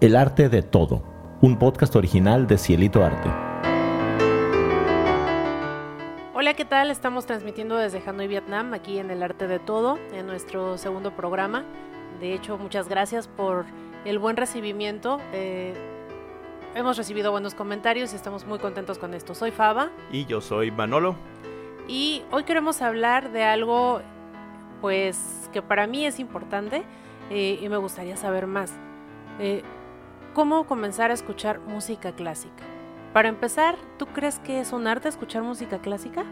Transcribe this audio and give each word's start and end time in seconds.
El 0.00 0.14
arte 0.14 0.48
de 0.48 0.62
todo, 0.62 1.02
un 1.40 1.58
podcast 1.58 1.96
original 1.96 2.46
de 2.46 2.56
Cielito 2.56 3.04
Arte. 3.04 3.28
Hola, 6.34 6.54
¿qué 6.54 6.64
tal? 6.64 6.92
Estamos 6.92 7.26
transmitiendo 7.26 7.76
desde 7.76 8.00
Hanoi, 8.06 8.28
Vietnam, 8.28 8.74
aquí 8.74 9.00
en 9.00 9.10
El 9.10 9.24
Arte 9.24 9.48
de 9.48 9.58
Todo, 9.58 9.98
en 10.12 10.28
nuestro 10.28 10.78
segundo 10.78 11.16
programa. 11.16 11.64
De 12.20 12.32
hecho, 12.32 12.58
muchas 12.58 12.88
gracias 12.88 13.26
por 13.26 13.64
el 14.04 14.20
buen 14.20 14.36
recibimiento. 14.36 15.18
Eh, 15.32 15.74
hemos 16.76 16.96
recibido 16.96 17.32
buenos 17.32 17.56
comentarios 17.56 18.12
y 18.12 18.16
estamos 18.16 18.46
muy 18.46 18.60
contentos 18.60 18.98
con 18.98 19.14
esto. 19.14 19.34
Soy 19.34 19.50
Faba. 19.50 19.90
Y 20.12 20.26
yo 20.26 20.40
soy 20.40 20.70
Manolo. 20.70 21.16
Y 21.88 22.22
hoy 22.30 22.44
queremos 22.44 22.82
hablar 22.82 23.32
de 23.32 23.42
algo, 23.42 24.00
pues, 24.80 25.50
que 25.52 25.60
para 25.60 25.88
mí 25.88 26.06
es 26.06 26.20
importante 26.20 26.84
eh, 27.30 27.58
y 27.60 27.68
me 27.68 27.78
gustaría 27.78 28.16
saber 28.16 28.46
más. 28.46 28.72
Eh, 29.40 29.64
¿Cómo 30.38 30.68
comenzar 30.68 31.10
a 31.10 31.14
escuchar 31.14 31.58
música 31.58 32.12
clásica? 32.12 32.62
Para 33.12 33.28
empezar, 33.28 33.76
¿tú 33.98 34.06
crees 34.06 34.38
que 34.38 34.60
es 34.60 34.72
un 34.72 34.86
arte 34.86 35.08
escuchar 35.08 35.42
música 35.42 35.80
clásica? 35.80 36.24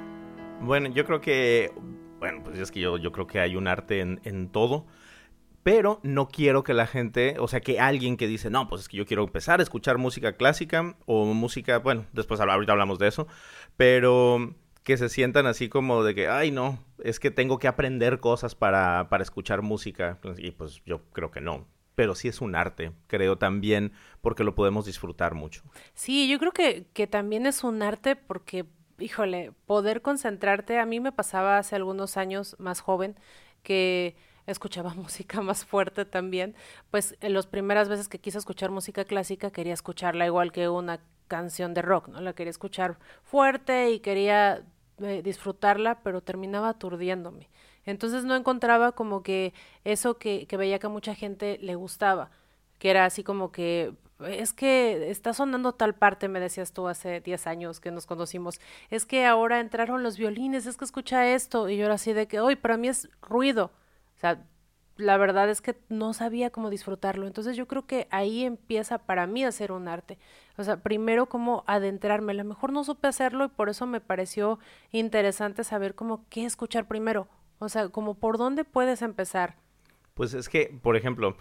Bueno, 0.60 0.88
yo 0.90 1.04
creo 1.04 1.20
que, 1.20 1.72
bueno, 2.20 2.40
pues 2.44 2.56
es 2.60 2.70
que 2.70 2.78
yo, 2.78 2.98
yo 2.98 3.10
creo 3.10 3.26
que 3.26 3.40
hay 3.40 3.56
un 3.56 3.66
arte 3.66 3.98
en, 3.98 4.20
en 4.22 4.48
todo 4.48 4.86
pero 5.64 5.98
no 6.04 6.28
quiero 6.28 6.62
que 6.62 6.72
la 6.72 6.86
gente, 6.86 7.34
o 7.40 7.48
sea, 7.48 7.60
que 7.60 7.80
alguien 7.80 8.16
que 8.16 8.28
dice, 8.28 8.48
no, 8.48 8.68
pues 8.68 8.82
es 8.82 8.88
que 8.88 8.96
yo 8.96 9.06
quiero 9.06 9.24
empezar 9.24 9.58
a 9.58 9.64
escuchar 9.64 9.98
música 9.98 10.34
clásica 10.34 10.94
o 11.06 11.24
música, 11.24 11.80
bueno, 11.80 12.06
después 12.12 12.38
ahorita 12.38 12.70
hablamos 12.70 13.00
de 13.00 13.08
eso, 13.08 13.26
pero 13.76 14.54
que 14.84 14.96
se 14.98 15.08
sientan 15.08 15.46
así 15.46 15.68
como 15.68 16.04
de 16.04 16.14
que, 16.14 16.28
ay, 16.28 16.52
no, 16.52 16.78
es 17.02 17.18
que 17.18 17.32
tengo 17.32 17.58
que 17.58 17.66
aprender 17.66 18.20
cosas 18.20 18.54
para, 18.54 19.08
para 19.08 19.24
escuchar 19.24 19.62
música, 19.62 20.20
y 20.38 20.52
pues 20.52 20.80
yo 20.86 21.02
creo 21.10 21.32
que 21.32 21.40
no. 21.40 21.66
Pero 21.96 22.14
sí 22.14 22.28
es 22.28 22.40
un 22.40 22.54
arte, 22.54 22.92
creo 23.08 23.36
también, 23.36 23.92
porque 24.20 24.44
lo 24.44 24.54
podemos 24.54 24.86
disfrutar 24.86 25.34
mucho. 25.34 25.62
Sí, 25.94 26.28
yo 26.28 26.38
creo 26.38 26.52
que, 26.52 26.86
que 26.92 27.08
también 27.08 27.46
es 27.46 27.64
un 27.64 27.82
arte 27.82 28.14
porque, 28.14 28.66
híjole, 29.00 29.52
poder 29.66 30.02
concentrarte, 30.02 30.78
a 30.78 30.86
mí 30.86 31.00
me 31.00 31.10
pasaba 31.10 31.58
hace 31.58 31.74
algunos 31.74 32.16
años 32.16 32.54
más 32.60 32.80
joven, 32.80 33.16
que 33.64 34.14
escuchaba 34.46 34.94
música 34.94 35.40
más 35.40 35.64
fuerte 35.64 36.04
también, 36.04 36.54
pues 36.90 37.16
en 37.20 37.34
las 37.34 37.46
primeras 37.46 37.88
veces 37.88 38.08
que 38.08 38.20
quise 38.20 38.38
escuchar 38.38 38.70
música 38.70 39.04
clásica 39.04 39.50
quería 39.50 39.74
escucharla 39.74 40.26
igual 40.26 40.52
que 40.52 40.68
una 40.68 41.00
canción 41.28 41.74
de 41.74 41.82
rock, 41.82 42.08
¿no? 42.08 42.20
La 42.20 42.34
quería 42.34 42.50
escuchar 42.50 42.98
fuerte 43.24 43.90
y 43.90 43.98
quería 44.00 44.64
eh, 44.98 45.22
disfrutarla, 45.22 46.00
pero 46.02 46.22
terminaba 46.22 46.70
aturdiéndome. 46.70 47.50
Entonces 47.86 48.24
no 48.24 48.34
encontraba 48.34 48.92
como 48.92 49.22
que 49.22 49.54
eso 49.84 50.18
que, 50.18 50.46
que 50.46 50.56
veía 50.56 50.78
que 50.78 50.86
a 50.86 50.90
mucha 50.90 51.14
gente 51.14 51.58
le 51.62 51.74
gustaba, 51.76 52.30
que 52.78 52.90
era 52.90 53.04
así 53.04 53.22
como 53.24 53.52
que 53.52 53.94
es 54.28 54.52
que 54.52 55.10
está 55.10 55.34
sonando 55.34 55.72
tal 55.72 55.94
parte, 55.94 56.28
me 56.28 56.40
decías 56.40 56.72
tú 56.72 56.88
hace 56.88 57.20
10 57.20 57.46
años 57.46 57.80
que 57.80 57.90
nos 57.90 58.06
conocimos, 58.06 58.60
es 58.90 59.04
que 59.04 59.26
ahora 59.26 59.60
entraron 59.60 60.02
los 60.02 60.16
violines, 60.16 60.66
es 60.66 60.76
que 60.76 60.86
escucha 60.86 61.28
esto, 61.28 61.68
y 61.68 61.76
yo 61.76 61.84
era 61.84 61.94
así 61.94 62.12
de 62.14 62.26
que, 62.26 62.40
hoy 62.40 62.56
para 62.56 62.78
mí 62.78 62.88
es 62.88 63.10
ruido, 63.20 63.72
o 64.16 64.18
sea, 64.18 64.42
la 64.96 65.18
verdad 65.18 65.50
es 65.50 65.60
que 65.60 65.76
no 65.88 66.14
sabía 66.14 66.50
cómo 66.50 66.70
disfrutarlo. 66.70 67.26
Entonces 67.26 67.56
yo 67.56 67.66
creo 67.66 67.86
que 67.86 68.08
ahí 68.10 68.44
empieza 68.44 68.98
para 68.98 69.26
mí 69.26 69.44
a 69.44 69.52
ser 69.52 69.72
un 69.72 69.88
arte. 69.88 70.18
O 70.56 70.64
sea, 70.64 70.78
primero 70.78 71.26
cómo 71.26 71.64
adentrarme. 71.66 72.32
A 72.32 72.36
lo 72.36 72.44
mejor 72.44 72.72
no 72.72 72.82
supe 72.82 73.08
hacerlo 73.08 73.44
y 73.44 73.48
por 73.48 73.68
eso 73.68 73.86
me 73.86 74.00
pareció 74.00 74.58
interesante 74.92 75.64
saber 75.64 75.94
cómo 75.94 76.24
qué 76.30 76.44
escuchar 76.46 76.86
primero. 76.86 77.28
O 77.58 77.68
sea, 77.68 77.88
como 77.88 78.14
por 78.14 78.38
dónde 78.38 78.64
puedes 78.64 79.02
empezar. 79.02 79.56
Pues 80.14 80.34
es 80.34 80.48
que, 80.48 80.78
por 80.82 80.96
ejemplo, 80.96 81.36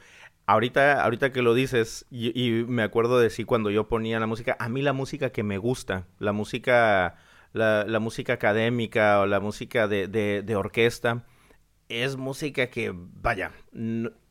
ahorita, 0.45 1.03
ahorita 1.03 1.31
que 1.31 1.41
lo 1.41 1.53
dices, 1.53 2.05
y, 2.09 2.65
me 2.67 2.83
acuerdo 2.83 3.19
de 3.19 3.29
sí 3.29 3.45
cuando 3.45 3.69
yo 3.69 3.87
ponía 3.87 4.19
la 4.19 4.27
música, 4.27 4.55
a 4.59 4.69
mí 4.69 4.81
la 4.81 4.93
música 4.93 5.31
que 5.31 5.43
me 5.43 5.57
gusta, 5.57 6.07
la 6.19 6.33
música, 6.33 7.15
la, 7.53 7.99
música 7.99 8.33
académica 8.33 9.21
o 9.21 9.25
la 9.25 9.39
música 9.39 9.87
de, 9.87 10.07
de, 10.07 10.41
de 10.41 10.55
orquesta, 10.55 11.25
es 11.89 12.17
música 12.17 12.67
que, 12.67 12.93
vaya, 12.95 13.51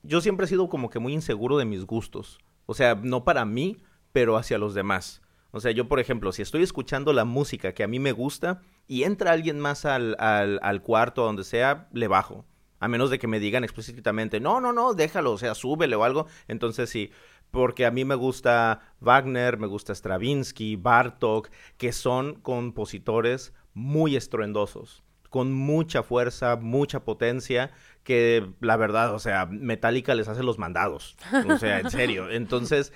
yo 0.02 0.20
siempre 0.20 0.46
he 0.46 0.48
sido 0.48 0.68
como 0.68 0.90
que 0.90 0.98
muy 0.98 1.12
inseguro 1.12 1.56
de 1.56 1.64
mis 1.64 1.84
gustos. 1.84 2.38
O 2.66 2.74
sea, 2.74 2.94
no 2.94 3.24
para 3.24 3.44
mí, 3.44 3.78
pero 4.12 4.36
hacia 4.36 4.58
los 4.58 4.74
demás. 4.74 5.22
O 5.50 5.60
sea, 5.60 5.70
yo, 5.70 5.88
por 5.88 6.00
ejemplo, 6.00 6.32
si 6.32 6.42
estoy 6.42 6.62
escuchando 6.62 7.12
la 7.12 7.24
música 7.24 7.72
que 7.72 7.84
a 7.84 7.88
mí 7.88 8.00
me 8.00 8.12
gusta 8.12 8.62
y 8.86 9.04
entra 9.04 9.32
alguien 9.32 9.60
más 9.60 9.84
al, 9.84 10.16
al, 10.18 10.58
al 10.62 10.82
cuarto, 10.82 11.24
donde 11.24 11.44
sea, 11.44 11.88
le 11.92 12.08
bajo. 12.08 12.44
A 12.80 12.88
menos 12.88 13.10
de 13.10 13.18
que 13.18 13.26
me 13.26 13.40
digan 13.40 13.64
explícitamente, 13.64 14.40
no, 14.40 14.60
no, 14.60 14.72
no, 14.72 14.94
déjalo, 14.94 15.32
o 15.32 15.38
sea, 15.38 15.54
súbele 15.54 15.96
o 15.96 16.04
algo. 16.04 16.26
Entonces 16.48 16.90
sí, 16.90 17.10
porque 17.50 17.86
a 17.86 17.90
mí 17.90 18.04
me 18.04 18.14
gusta 18.14 18.80
Wagner, 19.00 19.58
me 19.58 19.66
gusta 19.66 19.94
Stravinsky, 19.94 20.76
Bartok, 20.76 21.50
que 21.78 21.92
son 21.92 22.34
compositores 22.34 23.54
muy 23.72 24.16
estruendosos 24.16 25.04
con 25.34 25.52
mucha 25.52 26.04
fuerza, 26.04 26.54
mucha 26.54 27.04
potencia, 27.04 27.72
que 28.04 28.52
la 28.60 28.76
verdad, 28.76 29.12
o 29.12 29.18
sea, 29.18 29.46
Metallica 29.46 30.14
les 30.14 30.28
hace 30.28 30.44
los 30.44 30.60
mandados. 30.60 31.16
O 31.48 31.58
sea, 31.58 31.80
en 31.80 31.90
serio. 31.90 32.30
Entonces, 32.30 32.92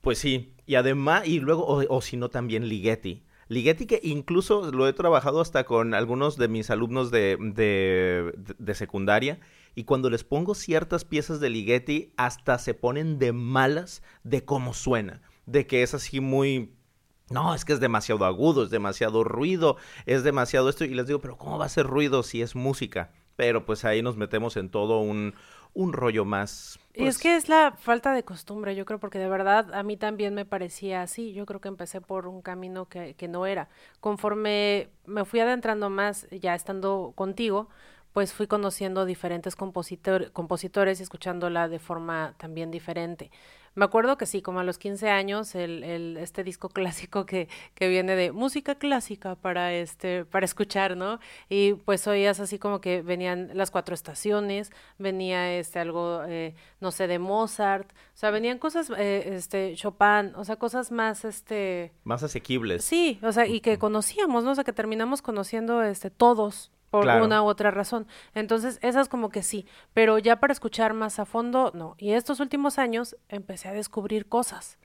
pues 0.00 0.16
sí. 0.16 0.54
Y 0.64 0.76
además, 0.76 1.26
y 1.26 1.40
luego, 1.40 1.66
o, 1.66 2.00
si 2.00 2.16
no, 2.16 2.30
también 2.30 2.70
Ligeti. 2.70 3.22
Ligeti 3.54 3.86
que 3.86 4.00
incluso 4.02 4.70
lo 4.70 4.86
he 4.86 4.92
trabajado 4.92 5.40
hasta 5.40 5.64
con 5.64 5.94
algunos 5.94 6.36
de 6.36 6.48
mis 6.48 6.70
alumnos 6.70 7.10
de, 7.10 7.36
de, 7.40 8.54
de, 8.58 8.74
secundaria 8.74 9.40
y 9.74 9.84
cuando 9.84 10.10
les 10.10 10.24
pongo 10.24 10.54
ciertas 10.54 11.04
piezas 11.04 11.40
de 11.40 11.50
Ligeti 11.50 12.12
hasta 12.16 12.58
se 12.58 12.74
ponen 12.74 13.18
de 13.18 13.32
malas 13.32 14.02
de 14.22 14.44
cómo 14.44 14.74
suena, 14.74 15.22
de 15.46 15.66
que 15.66 15.82
es 15.82 15.94
así 15.94 16.20
muy 16.20 16.74
no, 17.30 17.54
es 17.54 17.64
que 17.64 17.72
es 17.72 17.80
demasiado 17.80 18.26
agudo, 18.26 18.64
es 18.64 18.70
demasiado 18.70 19.24
ruido, 19.24 19.76
es 20.04 20.24
demasiado 20.24 20.68
esto. 20.68 20.84
Y 20.84 20.94
les 20.94 21.06
digo, 21.06 21.20
pero 21.20 21.38
¿cómo 21.38 21.58
va 21.58 21.64
a 21.64 21.70
ser 21.70 21.86
ruido 21.86 22.22
si 22.22 22.42
es 22.42 22.54
música? 22.54 23.12
Pero 23.34 23.64
pues 23.64 23.84
ahí 23.84 24.02
nos 24.02 24.16
metemos 24.16 24.56
en 24.56 24.68
todo 24.68 25.00
un, 25.00 25.34
un 25.74 25.92
rollo 25.92 26.24
más. 26.24 26.78
Y 26.94 27.00
es 27.00 27.16
pues 27.16 27.18
que 27.18 27.36
es 27.36 27.48
la 27.48 27.72
falta 27.72 28.12
de 28.12 28.22
costumbre, 28.22 28.76
yo 28.76 28.84
creo, 28.84 29.00
porque 29.00 29.18
de 29.18 29.28
verdad 29.28 29.74
a 29.74 29.82
mí 29.82 29.96
también 29.96 30.34
me 30.34 30.44
parecía 30.44 31.02
así. 31.02 31.32
Yo 31.32 31.44
creo 31.44 31.60
que 31.60 31.68
empecé 31.68 32.00
por 32.00 32.26
un 32.28 32.40
camino 32.40 32.86
que, 32.86 33.14
que 33.14 33.28
no 33.28 33.46
era. 33.46 33.68
Conforme 34.00 34.88
me 35.04 35.24
fui 35.24 35.40
adentrando 35.40 35.90
más, 35.90 36.28
ya 36.30 36.54
estando 36.54 37.12
contigo, 37.16 37.68
pues 38.14 38.32
fui 38.32 38.46
conociendo 38.46 39.04
diferentes 39.04 39.56
compositor, 39.56 40.30
compositores 40.30 41.00
y 41.00 41.02
escuchándola 41.02 41.68
de 41.68 41.80
forma 41.80 42.34
también 42.38 42.70
diferente. 42.70 43.32
Me 43.74 43.84
acuerdo 43.84 44.16
que 44.16 44.26
sí, 44.26 44.40
como 44.40 44.60
a 44.60 44.64
los 44.64 44.78
15 44.78 45.10
años, 45.10 45.54
el, 45.54 45.82
el, 45.82 46.16
este 46.16 46.44
disco 46.44 46.68
clásico 46.70 47.26
que, 47.26 47.48
que 47.74 47.88
viene 47.88 48.14
de 48.16 48.32
música 48.32 48.76
clásica 48.76 49.34
para, 49.34 49.72
este, 49.72 50.24
para 50.24 50.44
escuchar, 50.44 50.96
¿no? 50.96 51.18
Y 51.48 51.74
pues 51.74 52.06
oías 52.06 52.40
así 52.40 52.58
como 52.58 52.80
que 52.80 53.02
venían 53.02 53.50
las 53.54 53.70
cuatro 53.70 53.94
estaciones, 53.94 54.70
venía 54.98 55.52
este, 55.58 55.78
algo, 55.78 56.22
eh, 56.26 56.54
no 56.80 56.90
sé, 56.90 57.06
de 57.06 57.18
Mozart, 57.18 57.90
o 57.92 58.16
sea, 58.16 58.30
venían 58.30 58.58
cosas, 58.58 58.90
eh, 58.96 59.34
este, 59.34 59.74
Chopin, 59.74 60.32
o 60.36 60.44
sea, 60.44 60.56
cosas 60.56 60.92
más, 60.92 61.24
este... 61.24 61.92
Más 62.04 62.22
asequibles. 62.22 62.84
Sí, 62.84 63.18
o 63.22 63.32
sea, 63.32 63.46
y 63.46 63.60
que 63.60 63.78
conocíamos, 63.78 64.44
¿no? 64.44 64.52
O 64.52 64.54
sea, 64.54 64.64
que 64.64 64.72
terminamos 64.72 65.20
conociendo, 65.20 65.82
este, 65.82 66.10
todos, 66.10 66.70
por 67.02 67.22
una 67.22 67.42
u 67.42 67.46
otra 67.46 67.70
razón. 67.70 68.06
Entonces, 68.34 68.78
esas 68.82 69.08
como 69.08 69.28
que 69.30 69.42
sí, 69.42 69.66
pero 69.92 70.18
ya 70.18 70.36
para 70.36 70.52
escuchar 70.52 70.94
más 70.94 71.18
a 71.18 71.24
fondo, 71.24 71.72
no. 71.74 71.96
Y 71.98 72.12
estos 72.12 72.40
últimos 72.40 72.78
años 72.78 73.16
empecé 73.28 73.68
a 73.68 73.72
descubrir 73.72 74.28
cosas. 74.28 74.78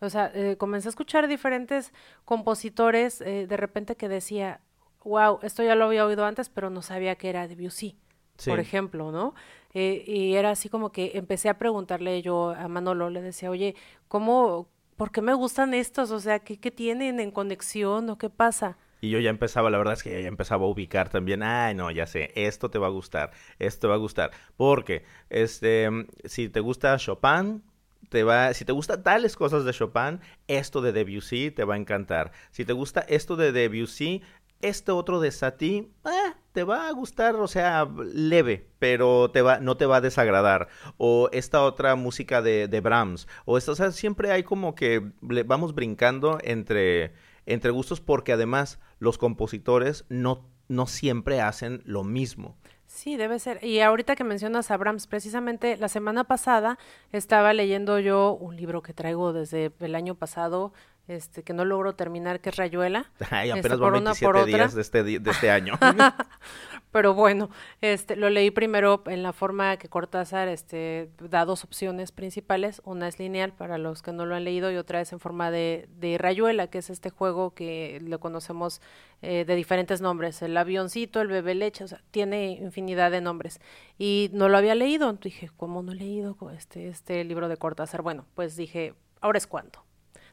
O 0.00 0.10
sea, 0.10 0.30
eh, 0.34 0.56
comencé 0.58 0.88
a 0.88 0.90
escuchar 0.90 1.26
diferentes 1.26 1.92
compositores 2.26 3.20
eh, 3.22 3.46
de 3.46 3.56
repente 3.56 3.96
que 3.96 4.08
decía, 4.08 4.60
wow, 5.04 5.38
esto 5.42 5.62
ya 5.62 5.74
lo 5.74 5.86
había 5.86 6.04
oído 6.04 6.26
antes, 6.26 6.50
pero 6.50 6.68
no 6.68 6.82
sabía 6.82 7.14
que 7.16 7.30
era 7.30 7.48
Debussy, 7.48 7.96
sí. 8.36 8.50
por 8.50 8.60
ejemplo, 8.60 9.10
¿no? 9.10 9.34
Eh, 9.72 10.04
y 10.06 10.34
era 10.34 10.50
así 10.50 10.68
como 10.68 10.92
que 10.92 11.12
empecé 11.14 11.48
a 11.48 11.58
preguntarle 11.58 12.20
yo 12.20 12.50
a 12.50 12.68
Manolo, 12.68 13.08
le 13.08 13.22
decía, 13.22 13.50
oye, 13.50 13.74
¿cómo, 14.08 14.68
por 14.96 15.10
qué 15.10 15.22
me 15.22 15.32
gustan 15.32 15.72
estos? 15.72 16.10
O 16.10 16.20
sea, 16.20 16.40
¿qué, 16.40 16.60
qué 16.60 16.70
tienen 16.70 17.20
en 17.20 17.30
conexión 17.30 18.10
o 18.10 18.18
qué 18.18 18.28
pasa? 18.28 18.76
Y 19.04 19.10
yo 19.10 19.20
ya 19.20 19.28
empezaba, 19.28 19.68
la 19.68 19.76
verdad 19.76 19.92
es 19.92 20.02
que 20.02 20.22
ya 20.22 20.28
empezaba 20.28 20.64
a 20.64 20.68
ubicar 20.68 21.10
también, 21.10 21.42
ay, 21.42 21.74
no, 21.74 21.90
ya 21.90 22.06
sé, 22.06 22.32
esto 22.36 22.70
te 22.70 22.78
va 22.78 22.86
a 22.86 22.90
gustar, 22.90 23.32
esto 23.58 23.82
te 23.82 23.86
va 23.88 23.96
a 23.96 23.98
gustar. 23.98 24.30
Porque, 24.56 25.04
este, 25.28 25.90
si 26.24 26.48
te 26.48 26.60
gusta 26.60 26.96
Chopin, 26.96 27.62
te 28.08 28.24
va, 28.24 28.54
si 28.54 28.64
te 28.64 28.72
gusta 28.72 29.02
tales 29.02 29.36
cosas 29.36 29.66
de 29.66 29.74
Chopin, 29.74 30.20
esto 30.48 30.80
de 30.80 30.92
Debussy 30.92 31.50
te 31.50 31.64
va 31.64 31.74
a 31.74 31.76
encantar. 31.76 32.32
Si 32.50 32.64
te 32.64 32.72
gusta 32.72 33.00
esto 33.00 33.36
de 33.36 33.52
Debussy, 33.52 34.22
este 34.62 34.90
otro 34.90 35.20
de 35.20 35.32
Satie, 35.32 35.90
eh, 36.06 36.32
te 36.52 36.64
va 36.64 36.88
a 36.88 36.92
gustar, 36.92 37.36
o 37.36 37.46
sea, 37.46 37.86
leve, 38.10 38.70
pero 38.78 39.30
te 39.30 39.42
va, 39.42 39.58
no 39.60 39.76
te 39.76 39.84
va 39.84 39.96
a 39.96 40.00
desagradar. 40.00 40.68
O 40.96 41.28
esta 41.32 41.62
otra 41.62 41.94
música 41.94 42.40
de, 42.40 42.80
Brahms, 42.82 43.28
o 43.44 43.58
esto, 43.58 43.72
o 43.72 43.74
sea, 43.74 43.92
siempre 43.92 44.30
hay 44.30 44.44
como 44.44 44.74
que 44.74 45.12
vamos 45.20 45.74
brincando 45.74 46.38
entre 46.42 47.12
entre 47.46 47.70
gustos 47.70 48.00
porque 48.00 48.32
además 48.32 48.80
los 48.98 49.18
compositores 49.18 50.04
no, 50.08 50.48
no 50.68 50.86
siempre 50.86 51.40
hacen 51.40 51.82
lo 51.84 52.04
mismo. 52.04 52.56
Sí, 52.86 53.16
debe 53.16 53.38
ser. 53.38 53.64
Y 53.64 53.80
ahorita 53.80 54.14
que 54.14 54.24
mencionas 54.24 54.70
a 54.70 54.76
Brahms, 54.76 55.06
precisamente 55.06 55.76
la 55.76 55.88
semana 55.88 56.24
pasada 56.24 56.78
estaba 57.10 57.52
leyendo 57.52 57.98
yo 57.98 58.34
un 58.34 58.56
libro 58.56 58.82
que 58.82 58.92
traigo 58.92 59.32
desde 59.32 59.72
el 59.80 59.94
año 59.94 60.14
pasado, 60.14 60.72
este, 61.08 61.42
que 61.42 61.52
no 61.52 61.64
logro 61.64 61.94
terminar, 61.94 62.40
que 62.40 62.50
es 62.50 62.56
Rayuela. 62.56 63.10
Ay, 63.30 63.50
este, 63.50 63.60
apenas 63.60 63.78
por 63.78 63.92
van 63.92 64.02
una, 64.02 64.10
27 64.10 64.26
por 64.26 64.36
otra. 64.36 64.56
días 64.56 64.74
de 64.74 64.80
este, 64.80 65.02
de 65.02 65.30
este 65.30 65.50
año. 65.50 65.74
Pero 66.94 67.12
bueno, 67.12 67.50
este, 67.80 68.14
lo 68.14 68.30
leí 68.30 68.52
primero 68.52 69.02
en 69.06 69.24
la 69.24 69.32
forma 69.32 69.76
que 69.78 69.88
Cortázar 69.88 70.46
este, 70.46 71.10
da 71.18 71.44
dos 71.44 71.64
opciones 71.64 72.12
principales. 72.12 72.80
Una 72.84 73.08
es 73.08 73.18
lineal 73.18 73.52
para 73.52 73.78
los 73.78 74.00
que 74.00 74.12
no 74.12 74.26
lo 74.26 74.36
han 74.36 74.44
leído 74.44 74.70
y 74.70 74.76
otra 74.76 75.00
es 75.00 75.12
en 75.12 75.18
forma 75.18 75.50
de, 75.50 75.88
de 75.98 76.18
rayuela, 76.18 76.68
que 76.68 76.78
es 76.78 76.90
este 76.90 77.10
juego 77.10 77.52
que 77.52 77.98
lo 78.00 78.20
conocemos 78.20 78.80
eh, 79.22 79.44
de 79.44 79.56
diferentes 79.56 80.00
nombres. 80.00 80.40
El 80.40 80.56
avioncito, 80.56 81.20
el 81.20 81.26
bebé 81.26 81.56
leche, 81.56 81.82
o 81.82 81.88
sea, 81.88 82.00
tiene 82.12 82.52
infinidad 82.52 83.10
de 83.10 83.20
nombres. 83.20 83.60
Y 83.98 84.30
no 84.32 84.48
lo 84.48 84.56
había 84.56 84.76
leído. 84.76 85.12
Dije, 85.14 85.50
¿cómo 85.56 85.82
no 85.82 85.90
he 85.90 85.96
leído 85.96 86.36
este, 86.56 86.86
este 86.86 87.24
libro 87.24 87.48
de 87.48 87.56
Cortázar? 87.56 88.02
Bueno, 88.02 88.24
pues 88.36 88.54
dije, 88.54 88.94
ahora 89.20 89.38
es 89.38 89.48
cuando 89.48 89.83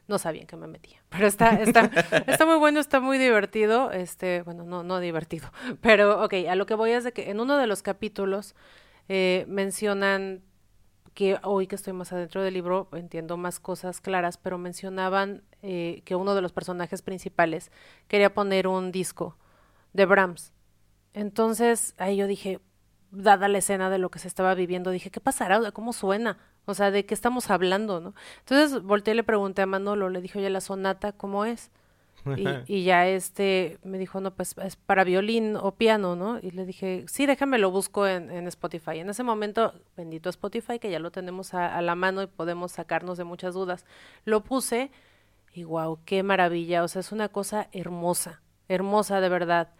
no 0.08 0.18
sabía 0.18 0.42
en 0.42 0.46
qué 0.46 0.56
me 0.56 0.66
metía. 0.66 1.02
Pero 1.08 1.26
está, 1.26 1.60
está, 1.62 1.90
está 2.26 2.46
muy 2.46 2.56
bueno, 2.56 2.80
está 2.80 3.00
muy 3.00 3.18
divertido. 3.18 3.92
Este, 3.92 4.42
bueno, 4.42 4.64
no, 4.64 4.82
no 4.82 5.00
divertido. 5.00 5.50
Pero, 5.80 6.22
ok, 6.24 6.34
a 6.48 6.54
lo 6.54 6.66
que 6.66 6.74
voy 6.74 6.90
es 6.90 7.04
de 7.04 7.12
que 7.12 7.30
en 7.30 7.40
uno 7.40 7.56
de 7.56 7.66
los 7.66 7.82
capítulos 7.82 8.54
eh, 9.08 9.44
mencionan 9.48 10.42
que 11.14 11.38
hoy 11.42 11.66
que 11.66 11.74
estoy 11.74 11.92
más 11.92 12.12
adentro 12.12 12.42
del 12.42 12.54
libro 12.54 12.88
entiendo 12.92 13.36
más 13.36 13.60
cosas 13.60 14.00
claras, 14.00 14.38
pero 14.38 14.58
mencionaban 14.58 15.42
eh, 15.62 16.02
que 16.04 16.14
uno 16.14 16.34
de 16.34 16.42
los 16.42 16.52
personajes 16.52 17.02
principales 17.02 17.70
quería 18.08 18.32
poner 18.32 18.66
un 18.66 18.92
disco 18.92 19.36
de 19.92 20.06
Brahms. 20.06 20.52
Entonces 21.12 21.94
ahí 21.98 22.16
yo 22.16 22.26
dije, 22.26 22.60
dada 23.12 23.46
la 23.46 23.58
escena 23.58 23.90
de 23.90 23.98
lo 23.98 24.10
que 24.10 24.18
se 24.18 24.26
estaba 24.26 24.54
viviendo, 24.54 24.90
dije, 24.90 25.10
¿qué 25.10 25.20
pasará? 25.20 25.70
¿Cómo 25.70 25.92
suena? 25.92 26.38
O 26.64 26.74
sea, 26.74 26.90
¿de 26.90 27.06
qué 27.06 27.14
estamos 27.14 27.50
hablando, 27.50 28.00
no? 28.00 28.14
Entonces 28.40 28.82
volteé 28.82 29.14
y 29.14 29.16
le 29.18 29.24
pregunté 29.24 29.62
a 29.62 29.66
Manolo, 29.66 30.08
le 30.08 30.20
dije, 30.20 30.38
oye, 30.38 30.50
la 30.50 30.60
sonata, 30.60 31.12
¿cómo 31.12 31.44
es? 31.44 31.70
Y, 32.36 32.46
y 32.68 32.84
ya 32.84 33.08
este 33.08 33.78
me 33.82 33.98
dijo, 33.98 34.20
no, 34.20 34.32
pues 34.32 34.54
es 34.58 34.76
para 34.76 35.02
violín 35.02 35.56
o 35.56 35.72
piano, 35.72 36.14
¿no? 36.14 36.38
Y 36.40 36.52
le 36.52 36.64
dije, 36.64 37.04
sí, 37.08 37.26
déjame 37.26 37.58
lo 37.58 37.72
busco 37.72 38.06
en, 38.06 38.30
en 38.30 38.46
Spotify. 38.46 39.00
En 39.00 39.10
ese 39.10 39.24
momento, 39.24 39.74
bendito 39.96 40.30
Spotify, 40.30 40.78
que 40.78 40.90
ya 40.90 41.00
lo 41.00 41.10
tenemos 41.10 41.52
a, 41.52 41.76
a 41.76 41.82
la 41.82 41.96
mano 41.96 42.22
y 42.22 42.28
podemos 42.28 42.72
sacarnos 42.72 43.18
de 43.18 43.24
muchas 43.24 43.54
dudas. 43.54 43.84
Lo 44.24 44.44
puse 44.44 44.92
y 45.52 45.64
wow, 45.64 45.98
qué 46.04 46.22
maravilla. 46.22 46.84
O 46.84 46.88
sea, 46.88 47.00
es 47.00 47.10
una 47.10 47.28
cosa 47.28 47.68
hermosa, 47.72 48.40
hermosa 48.68 49.20
de 49.20 49.28
verdad. 49.28 49.70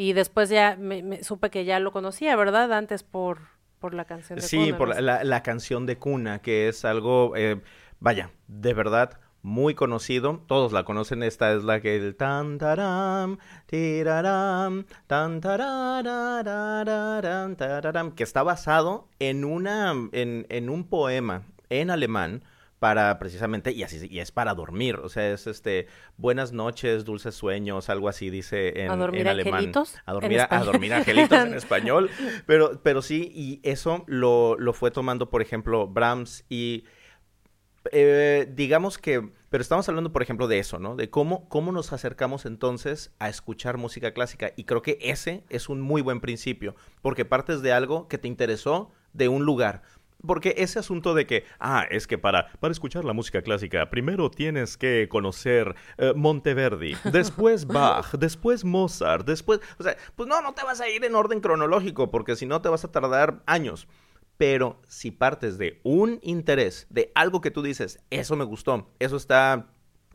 Y 0.00 0.12
después 0.12 0.48
ya 0.48 0.76
me, 0.78 1.02
me 1.02 1.24
supe 1.24 1.50
que 1.50 1.64
ya 1.64 1.80
lo 1.80 1.90
conocía, 1.90 2.36
¿verdad? 2.36 2.72
Antes 2.72 3.02
por, 3.02 3.40
por 3.80 3.94
la 3.94 4.04
canción 4.04 4.38
de 4.38 4.44
Sí, 4.46 4.56
Cuna, 4.66 4.78
por 4.78 4.88
¿no? 4.94 5.00
la, 5.00 5.24
la- 5.24 5.42
canción 5.42 5.86
de 5.86 5.98
cuna, 5.98 6.38
que 6.40 6.68
es 6.68 6.84
algo, 6.84 7.32
eh, 7.34 7.60
vaya, 7.98 8.30
de 8.46 8.74
verdad 8.74 9.18
muy 9.42 9.74
conocido. 9.74 10.44
Todos 10.46 10.70
la 10.70 10.84
conocen. 10.84 11.24
Esta 11.24 11.52
es 11.52 11.64
la 11.64 11.80
que 11.80 11.96
el 11.96 12.14
tan 12.14 12.58
taram, 12.58 13.38
tiraram, 13.66 14.84
tan 15.08 15.40
tararararam, 15.40 17.56
tararam, 17.56 18.12
que 18.12 18.22
está 18.22 18.44
basado 18.44 19.08
en 19.18 19.44
una, 19.44 19.94
en, 20.12 20.46
en 20.48 20.70
un 20.70 20.84
poema 20.84 21.42
en 21.70 21.90
alemán 21.90 22.44
para 22.78 23.18
precisamente 23.18 23.72
y 23.72 23.82
así 23.82 24.06
y 24.08 24.20
es 24.20 24.32
para 24.32 24.54
dormir, 24.54 24.96
o 24.96 25.08
sea, 25.08 25.30
es 25.32 25.46
este 25.46 25.86
buenas 26.16 26.52
noches, 26.52 27.04
dulces 27.04 27.34
sueños, 27.34 27.88
algo 27.88 28.08
así 28.08 28.30
dice 28.30 28.82
en, 28.82 28.90
¿A 28.90 28.96
dormir 28.96 29.22
en 29.22 29.28
alemán. 29.28 29.54
angelitos? 29.54 29.96
A 30.06 30.12
En 30.12 30.20
dormir, 30.20 30.40
a, 30.48 30.64
dormir 30.64 30.94
angelitos 30.94 31.38
en 31.38 31.54
español, 31.54 32.10
pero 32.46 32.80
pero 32.82 33.02
sí 33.02 33.30
y 33.34 33.60
eso 33.62 34.04
lo, 34.06 34.56
lo 34.58 34.72
fue 34.72 34.90
tomando, 34.90 35.30
por 35.30 35.42
ejemplo, 35.42 35.88
Brahms 35.88 36.44
y 36.48 36.84
eh, 37.92 38.50
digamos 38.54 38.98
que, 38.98 39.30
pero 39.50 39.62
estamos 39.62 39.88
hablando, 39.88 40.12
por 40.12 40.22
ejemplo, 40.22 40.48
de 40.48 40.58
eso, 40.58 40.78
¿no? 40.78 40.96
De 40.96 41.10
cómo, 41.10 41.48
cómo 41.48 41.72
nos 41.72 41.92
acercamos 41.92 42.46
entonces 42.46 43.12
a 43.18 43.28
escuchar 43.28 43.76
música 43.76 44.12
clásica. 44.12 44.52
Y 44.56 44.64
creo 44.64 44.82
que 44.82 44.98
ese 45.00 45.44
es 45.48 45.68
un 45.68 45.80
muy 45.80 46.02
buen 46.02 46.20
principio, 46.20 46.74
porque 47.02 47.24
partes 47.24 47.62
de 47.62 47.72
algo 47.72 48.08
que 48.08 48.18
te 48.18 48.28
interesó 48.28 48.90
de 49.12 49.28
un 49.28 49.44
lugar. 49.44 49.82
Porque 50.26 50.54
ese 50.58 50.80
asunto 50.80 51.14
de 51.14 51.26
que, 51.26 51.44
ah, 51.60 51.86
es 51.90 52.08
que 52.08 52.18
para, 52.18 52.50
para 52.58 52.72
escuchar 52.72 53.04
la 53.04 53.12
música 53.12 53.42
clásica, 53.42 53.88
primero 53.88 54.30
tienes 54.30 54.76
que 54.76 55.08
conocer 55.08 55.76
eh, 55.96 56.12
Monteverdi, 56.16 56.96
después 57.12 57.66
Bach, 57.66 58.14
después 58.14 58.64
Mozart, 58.64 59.24
después, 59.24 59.60
o 59.78 59.84
sea, 59.84 59.96
pues 60.16 60.28
no, 60.28 60.42
no 60.42 60.54
te 60.54 60.64
vas 60.64 60.80
a 60.80 60.88
ir 60.88 61.04
en 61.04 61.14
orden 61.14 61.40
cronológico, 61.40 62.10
porque 62.10 62.34
si 62.34 62.46
no 62.46 62.60
te 62.60 62.68
vas 62.68 62.84
a 62.84 62.90
tardar 62.90 63.42
años. 63.46 63.86
Pero 64.38 64.80
si 64.86 65.10
partes 65.10 65.58
de 65.58 65.80
un 65.82 66.20
interés, 66.22 66.86
de 66.90 67.10
algo 67.16 67.40
que 67.40 67.50
tú 67.50 67.60
dices, 67.60 67.98
eso 68.10 68.36
me 68.36 68.44
gustó, 68.44 68.88
eso 69.00 69.16
está 69.16 69.66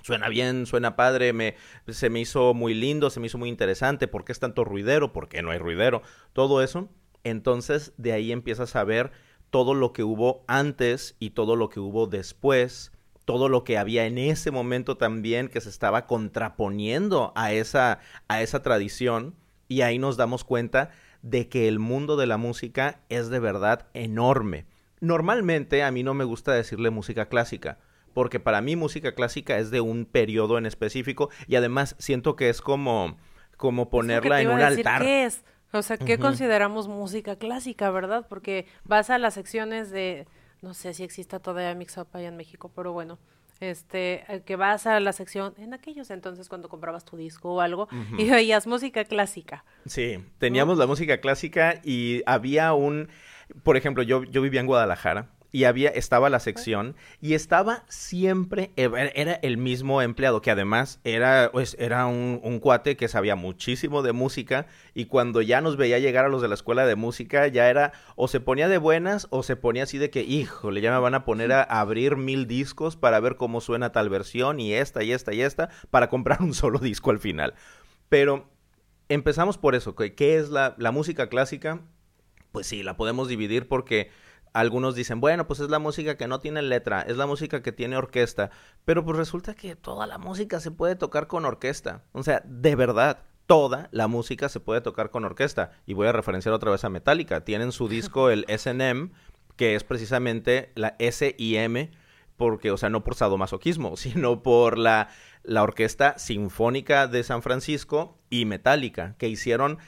suena 0.01 0.27
bien, 0.29 0.65
suena 0.65 0.95
padre, 0.95 1.33
me, 1.33 1.55
se 1.88 2.09
me 2.09 2.19
hizo 2.19 2.53
muy 2.53 2.73
lindo, 2.73 3.09
se 3.09 3.19
me 3.19 3.27
hizo 3.27 3.38
muy 3.38 3.50
interesante, 3.50 4.07
¿por 4.07 4.25
qué 4.25 4.33
es 4.33 4.39
tanto 4.39 4.63
ruidero? 4.63 5.13
¿Por 5.13 5.29
qué 5.29 5.41
no 5.41 5.51
hay 5.51 5.57
ruidero? 5.57 6.01
Todo 6.33 6.61
eso, 6.61 6.89
entonces 7.23 7.94
de 7.97 8.11
ahí 8.11 8.31
empiezas 8.31 8.75
a 8.75 8.83
ver 8.83 9.11
todo 9.53 9.75
lo 9.75 9.94
que 9.94 10.01
hubo 10.01 10.44
antes 10.47 11.15
y 11.19 11.29
todo 11.29 11.55
lo 11.55 11.69
que 11.69 11.79
hubo 11.79 12.07
después, 12.07 12.91
todo 13.23 13.50
lo 13.50 13.63
que 13.63 13.77
había 13.77 14.07
en 14.07 14.17
ese 14.17 14.50
momento 14.50 14.97
también 14.97 15.47
que 15.47 15.61
se 15.61 15.69
estaba 15.69 16.07
contraponiendo 16.07 17.31
a 17.35 17.53
esa, 17.53 18.00
a 18.27 18.41
esa 18.41 18.63
tradición 18.63 19.35
y 19.67 19.81
ahí 19.81 20.00
nos 20.00 20.17
damos 20.17 20.44
cuenta 20.44 20.89
de 21.21 21.50
que 21.50 21.67
el 21.67 21.77
mundo 21.77 22.17
de 22.17 22.25
la 22.25 22.38
música 22.38 23.01
es 23.09 23.29
de 23.29 23.38
verdad 23.38 23.85
enorme. 23.94 24.65
Normalmente 25.01 25.83
a 25.83 25.91
mí 25.91 26.01
no 26.01 26.15
me 26.15 26.23
gusta 26.23 26.51
decirle 26.53 26.89
música 26.89 27.27
clásica, 27.27 27.77
porque 28.15 28.39
para 28.39 28.59
mí 28.59 28.75
música 28.75 29.13
clásica 29.13 29.59
es 29.59 29.69
de 29.69 29.81
un 29.81 30.05
periodo 30.05 30.57
en 30.57 30.65
específico 30.65 31.29
y 31.45 31.57
además 31.57 31.95
siento 32.00 32.35
que 32.35 32.50
es 32.50 32.59
como, 32.59 33.17
como 33.57 33.91
ponerla 33.91 34.41
en 34.41 34.50
un 34.50 34.61
altar. 34.61 35.03
¿Qué 35.03 35.25
es? 35.25 35.44
O 35.73 35.81
sea, 35.81 35.97
¿qué 35.97 36.19
consideramos 36.19 36.87
música 36.87 37.35
clásica, 37.35 37.89
verdad? 37.89 38.25
Porque 38.29 38.67
vas 38.85 39.09
a 39.09 39.17
las 39.17 39.33
secciones 39.33 39.89
de, 39.89 40.27
no 40.61 40.73
sé 40.73 40.93
si 40.93 41.03
exista 41.03 41.39
todavía 41.39 41.73
Mix 41.73 41.97
Up 41.97 42.07
allá 42.13 42.27
en 42.27 42.37
México, 42.37 42.71
pero 42.75 42.93
bueno, 42.93 43.17
este, 43.59 44.23
eh, 44.31 44.41
que 44.45 44.55
vas 44.55 44.85
a 44.85 44.99
la 44.99 45.13
sección, 45.13 45.55
en 45.57 45.73
aquellos 45.73 46.11
entonces 46.11 46.47
cuando 46.47 46.69
comprabas 46.69 47.05
tu 47.05 47.17
disco 47.17 47.53
o 47.53 47.61
algo, 47.61 47.87
y 48.17 48.29
veías 48.29 48.67
música 48.67 49.03
clásica. 49.03 49.65
Sí, 49.87 50.23
teníamos 50.37 50.77
la 50.77 50.85
música 50.85 51.19
clásica 51.19 51.81
y 51.83 52.21
había 52.27 52.73
un, 52.73 53.09
por 53.63 53.75
ejemplo, 53.75 54.03
yo, 54.03 54.23
yo 54.25 54.41
vivía 54.41 54.61
en 54.61 54.67
Guadalajara 54.67 55.29
y 55.53 55.65
había, 55.65 55.89
estaba 55.89 56.31
la 56.31 56.39
sección 56.39 56.95
y 57.21 57.35
estaba 57.35 57.85
siempre, 57.88 58.71
e, 58.75 58.85
era 58.85 59.11
era 59.13 59.33
el 59.44 59.57
mismo 59.57 60.01
empleado 60.01 60.41
que 60.41 60.50
además 60.50 61.00
era, 61.03 61.51
pues, 61.53 61.77
era 61.79 62.07
un, 62.07 62.41
un 62.43 62.60
cuate 62.60 62.98
que 62.98 63.07
sabía 63.07 63.36
muchísimo 63.36 64.01
de 64.01 64.13
música 64.13 64.65
y 64.95 65.05
cuando 65.05 65.43
ya 65.43 65.62
nos 65.62 65.77
veía 65.77 66.00
llegar 66.00 66.25
a 66.25 66.29
los 66.29 66.41
de 66.41 66.48
la 66.48 66.55
escuela 66.55 66.88
de 66.88 66.95
música 66.95 67.48
ya 67.48 67.69
era 67.69 67.93
o 68.15 68.27
se 68.27 68.39
ponía 68.39 68.67
de 68.67 68.79
buenas 68.79 69.27
o 69.29 69.43
se 69.43 69.55
ponía 69.55 69.83
así 69.83 70.00
de 70.00 70.10
que, 70.10 70.24
híjole, 70.24 70.81
ya 70.81 70.91
me 70.91 71.00
van 71.00 71.13
a 71.13 71.24
poner 71.24 71.51
a 71.51 71.62
abrir 71.62 72.17
mil 72.17 72.48
discos 72.48 72.95
para 72.95 73.19
ver 73.19 73.36
cómo 73.38 73.62
suena 73.62 73.91
tal 73.91 74.10
versión 74.10 74.60
y 74.60 74.74
esta 74.74 75.03
y 75.03 75.12
esta 75.12 75.36
y 75.36 75.41
esta 75.41 75.69
para 75.91 76.10
comprar 76.10 76.41
un 76.41 76.55
solo 76.55 76.79
disco 76.79 77.12
al 77.12 77.19
final. 77.19 77.53
Pero 78.10 78.50
empezamos 79.07 79.60
por 79.60 79.75
eso, 79.75 79.93
¿qué 79.95 80.36
es 80.36 80.50
la, 80.50 80.74
la 80.79 80.89
música 80.89 81.29
clásica? 81.29 81.81
Pues 82.51 82.65
sí, 82.65 82.81
la 82.81 82.98
podemos 82.98 83.27
dividir 83.27 83.67
porque 83.67 84.10
algunos 84.53 84.95
dicen, 84.95 85.19
bueno, 85.19 85.48
pues 85.48 85.60
es 85.60 85.69
la 85.69 85.79
música 85.79 86.15
que 86.15 86.27
no 86.27 86.39
tiene 86.39 86.62
letra, 86.62 87.01
es 87.01 87.17
la 87.17 87.25
música 87.25 87.62
que 87.62 87.72
tiene 87.72 87.98
orquesta, 87.98 88.51
pero 88.86 89.03
pues 89.03 89.17
resulta 89.17 89.55
que 89.55 89.75
toda 89.75 90.07
la 90.07 90.19
música 90.19 90.60
se 90.60 90.72
puede 90.72 90.95
tocar 90.95 91.27
con 91.27 91.45
orquesta. 91.45 92.03
O 92.12 92.24
sea, 92.24 92.43
de 92.45 92.75
verdad, 92.75 93.24
toda 93.48 93.89
la 93.91 94.07
música 94.07 94.50
se 94.50 94.60
puede 94.60 94.81
tocar 94.81 95.10
con 95.10 95.25
orquesta. 95.25 95.72
Y 95.86 95.93
voy 95.93 96.07
a 96.07 96.12
referenciar 96.12 96.53
otra 96.53 96.72
vez 96.72 96.83
a 96.83 96.89
Metallica. 96.89 97.43
Tienen 97.43 97.72
su 97.72 97.88
disco, 97.88 98.29
el 98.29 98.45
SM, 98.48 99.12
que 99.55 99.75
es 99.75 99.83
precisamente 99.83 100.72
la 100.75 100.95
S-I-M, 101.00 101.91
porque, 102.38 102.72
o 102.72 102.77
sea, 102.77 102.89
no 102.89 103.03
por 103.03 103.15
sadomasoquismo, 103.15 103.98
sino 103.98 104.43
por 104.43 104.77
la, 104.77 105.10
la 105.43 105.63
Orquesta 105.63 106.17
Sinfónica 106.17 107.07
de 107.07 107.24
San 107.24 107.41
Francisco 107.41 108.17
y 108.29 108.45
Metallica, 108.45 109.15
que 109.17 109.29
hicieron 109.29 109.79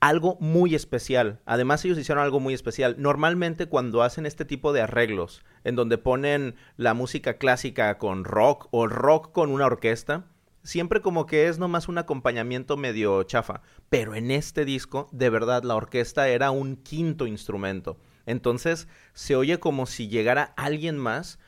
algo 0.00 0.38
muy 0.40 0.74
especial. 0.74 1.40
Además, 1.44 1.84
ellos 1.84 1.98
hicieron 1.98 2.24
algo 2.24 2.40
muy 2.40 2.54
especial. 2.54 2.96
Normalmente 2.98 3.66
cuando 3.66 4.02
hacen 4.02 4.26
este 4.26 4.44
tipo 4.44 4.72
de 4.72 4.80
arreglos, 4.80 5.42
en 5.62 5.76
donde 5.76 5.98
ponen 5.98 6.56
la 6.76 6.94
música 6.94 7.34
clásica 7.34 7.98
con 7.98 8.24
rock 8.24 8.68
o 8.70 8.86
rock 8.86 9.30
con 9.32 9.50
una 9.50 9.66
orquesta, 9.66 10.24
siempre 10.62 11.00
como 11.00 11.26
que 11.26 11.48
es 11.48 11.58
nomás 11.58 11.88
un 11.88 11.98
acompañamiento 11.98 12.76
medio 12.76 13.22
chafa. 13.24 13.60
Pero 13.90 14.14
en 14.14 14.30
este 14.30 14.64
disco, 14.64 15.08
de 15.12 15.30
verdad, 15.30 15.62
la 15.64 15.76
orquesta 15.76 16.28
era 16.28 16.50
un 16.50 16.76
quinto 16.76 17.26
instrumento. 17.26 17.98
Entonces, 18.24 18.88
se 19.12 19.36
oye 19.36 19.60
como 19.60 19.86
si 19.86 20.08
llegara 20.08 20.54
alguien 20.56 20.96
más 20.96 21.38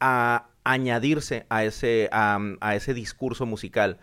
a 0.00 0.48
añadirse 0.64 1.46
a 1.50 1.64
ese, 1.64 2.08
a, 2.12 2.38
a 2.60 2.74
ese 2.76 2.94
discurso 2.94 3.44
musical. 3.44 3.98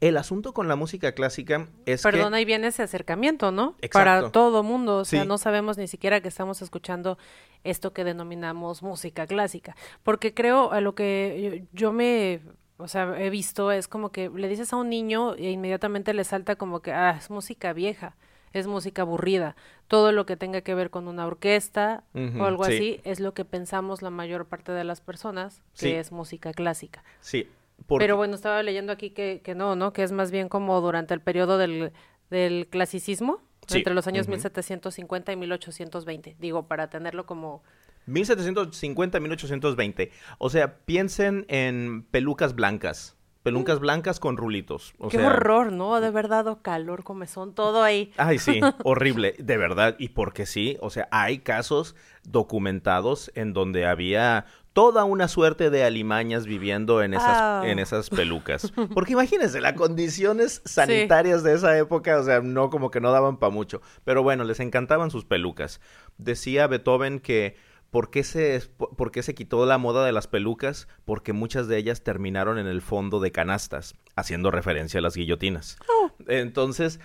El 0.00 0.16
asunto 0.16 0.52
con 0.52 0.68
la 0.68 0.76
música 0.76 1.12
clásica 1.12 1.68
es 1.86 2.02
Perdón, 2.02 2.32
que... 2.32 2.38
ahí 2.38 2.44
viene 2.44 2.66
ese 2.68 2.82
acercamiento, 2.82 3.50
¿no? 3.52 3.74
Exacto. 3.80 3.92
Para 3.92 4.30
todo 4.30 4.62
mundo, 4.62 4.98
o 4.98 5.04
sea, 5.04 5.22
Sí. 5.22 5.28
no 5.28 5.38
sabemos 5.38 5.78
ni 5.78 5.88
siquiera 5.88 6.20
que 6.20 6.28
estamos 6.28 6.62
escuchando 6.62 7.18
esto 7.64 7.92
que 7.92 8.04
denominamos 8.04 8.82
música 8.82 9.26
clásica, 9.26 9.76
porque 10.02 10.34
creo 10.34 10.72
a 10.72 10.80
lo 10.80 10.94
que 10.94 11.66
yo, 11.72 11.88
yo 11.88 11.92
me, 11.92 12.40
o 12.76 12.88
sea, 12.88 13.14
he 13.20 13.30
visto 13.30 13.72
es 13.72 13.88
como 13.88 14.10
que 14.12 14.28
le 14.28 14.48
dices 14.48 14.72
a 14.72 14.76
un 14.76 14.88
niño 14.90 15.34
e 15.34 15.50
inmediatamente 15.50 16.14
le 16.14 16.24
salta 16.24 16.56
como 16.56 16.80
que, 16.80 16.92
ah, 16.92 17.16
es 17.18 17.30
música 17.30 17.72
vieja, 17.72 18.16
es 18.52 18.66
música 18.66 19.02
aburrida, 19.02 19.56
todo 19.88 20.10
lo 20.12 20.24
que 20.24 20.36
tenga 20.36 20.62
que 20.62 20.74
ver 20.74 20.88
con 20.90 21.06
una 21.08 21.26
orquesta 21.26 22.04
o 22.14 22.44
algo 22.44 22.64
sí. 22.64 22.72
así 22.74 23.00
es 23.04 23.20
lo 23.20 23.34
que 23.34 23.44
pensamos 23.44 24.00
la 24.02 24.10
mayor 24.10 24.46
parte 24.46 24.72
de 24.72 24.84
las 24.84 25.00
personas 25.00 25.60
que 25.74 25.78
Sí. 25.80 25.90
es 25.92 26.12
música 26.12 26.52
clásica. 26.52 27.04
Sí, 27.20 27.48
porque- 27.86 28.02
Pero 28.04 28.16
bueno, 28.16 28.34
estaba 28.34 28.62
leyendo 28.62 28.92
aquí 28.92 29.10
que, 29.10 29.40
que 29.44 29.54
no, 29.54 29.76
¿no? 29.76 29.92
Que 29.92 30.02
es 30.02 30.12
más 30.12 30.30
bien 30.30 30.48
como 30.48 30.80
durante 30.80 31.14
el 31.14 31.20
periodo 31.20 31.58
del, 31.58 31.92
del 32.30 32.68
clasicismo, 32.68 33.42
Sí. 33.66 33.78
entre 33.78 33.92
los 33.94 34.06
años 34.06 34.24
Ujú. 34.26 34.32
1750 34.32 35.32
y 35.32 35.36
1820. 35.36 36.36
Digo, 36.38 36.66
para 36.68 36.88
tenerlo 36.88 37.26
como... 37.26 37.62
1750, 38.06 39.20
1820. 39.20 40.10
O 40.38 40.48
sea, 40.50 40.78
piensen 40.78 41.44
en 41.48 42.02
pelucas 42.10 42.54
blancas. 42.54 43.14
Pelucas 43.42 43.78
blancas 43.78 44.20
con 44.20 44.36
rulitos. 44.36 44.94
O 44.98 45.06
Mm. 45.06 45.10
Qué 45.10 45.18
sea, 45.18 45.26
horror, 45.28 45.72
¿no? 45.72 46.00
De 46.00 46.10
verdad, 46.10 46.46
o 46.48 46.60
calor, 46.62 47.04
comezón, 47.04 47.54
todo 47.54 47.82
ahí. 47.82 48.12
Ay, 48.16 48.38
sí, 48.38 48.60
horrible, 48.84 49.34
de 49.38 49.56
verdad. 49.58 49.96
Y 49.98 50.10
porque 50.10 50.46
sí, 50.46 50.76
o 50.80 50.88
sea, 50.90 51.08
hay 51.10 51.38
casos 51.40 51.94
documentados 52.24 53.30
en 53.34 53.52
donde 53.52 53.86
había 53.86 54.46
toda 54.78 55.02
una 55.02 55.26
suerte 55.26 55.70
de 55.70 55.82
alimañas 55.82 56.46
viviendo 56.46 57.02
en 57.02 57.12
esas, 57.12 57.26
Ah. 57.28 57.62
en 57.64 57.80
esas 57.80 58.10
pelucas. 58.10 58.72
Porque 58.94 59.14
imagínense, 59.14 59.60
las 59.60 59.72
condiciones 59.72 60.62
sanitarias 60.64 61.42
de 61.42 61.54
esa 61.54 61.76
época, 61.76 62.16
o 62.16 62.22
sea, 62.22 62.42
no 62.42 62.70
como 62.70 62.92
que 62.92 63.00
no 63.00 63.10
daban 63.10 63.38
para 63.38 63.50
mucho. 63.50 63.82
Pero 64.04 64.22
bueno, 64.22 64.44
les 64.44 64.60
encantaban 64.60 65.10
sus 65.10 65.24
pelucas. 65.24 65.80
Decía 66.16 66.68
Beethoven 66.68 67.18
que 67.18 67.56
¿Por 67.90 68.10
qué, 68.10 68.22
se, 68.22 68.60
¿Por 68.76 69.10
qué 69.10 69.22
se 69.22 69.34
quitó 69.34 69.64
la 69.64 69.78
moda 69.78 70.04
de 70.04 70.12
las 70.12 70.26
pelucas? 70.26 70.88
Porque 71.06 71.32
muchas 71.32 71.68
de 71.68 71.78
ellas 71.78 72.02
terminaron 72.04 72.58
en 72.58 72.66
el 72.66 72.82
fondo 72.82 73.18
de 73.18 73.32
canastas, 73.32 73.94
haciendo 74.14 74.50
referencia 74.50 74.98
a 74.98 75.02
las 75.02 75.16
guillotinas. 75.16 75.78
Entonces, 76.26 77.00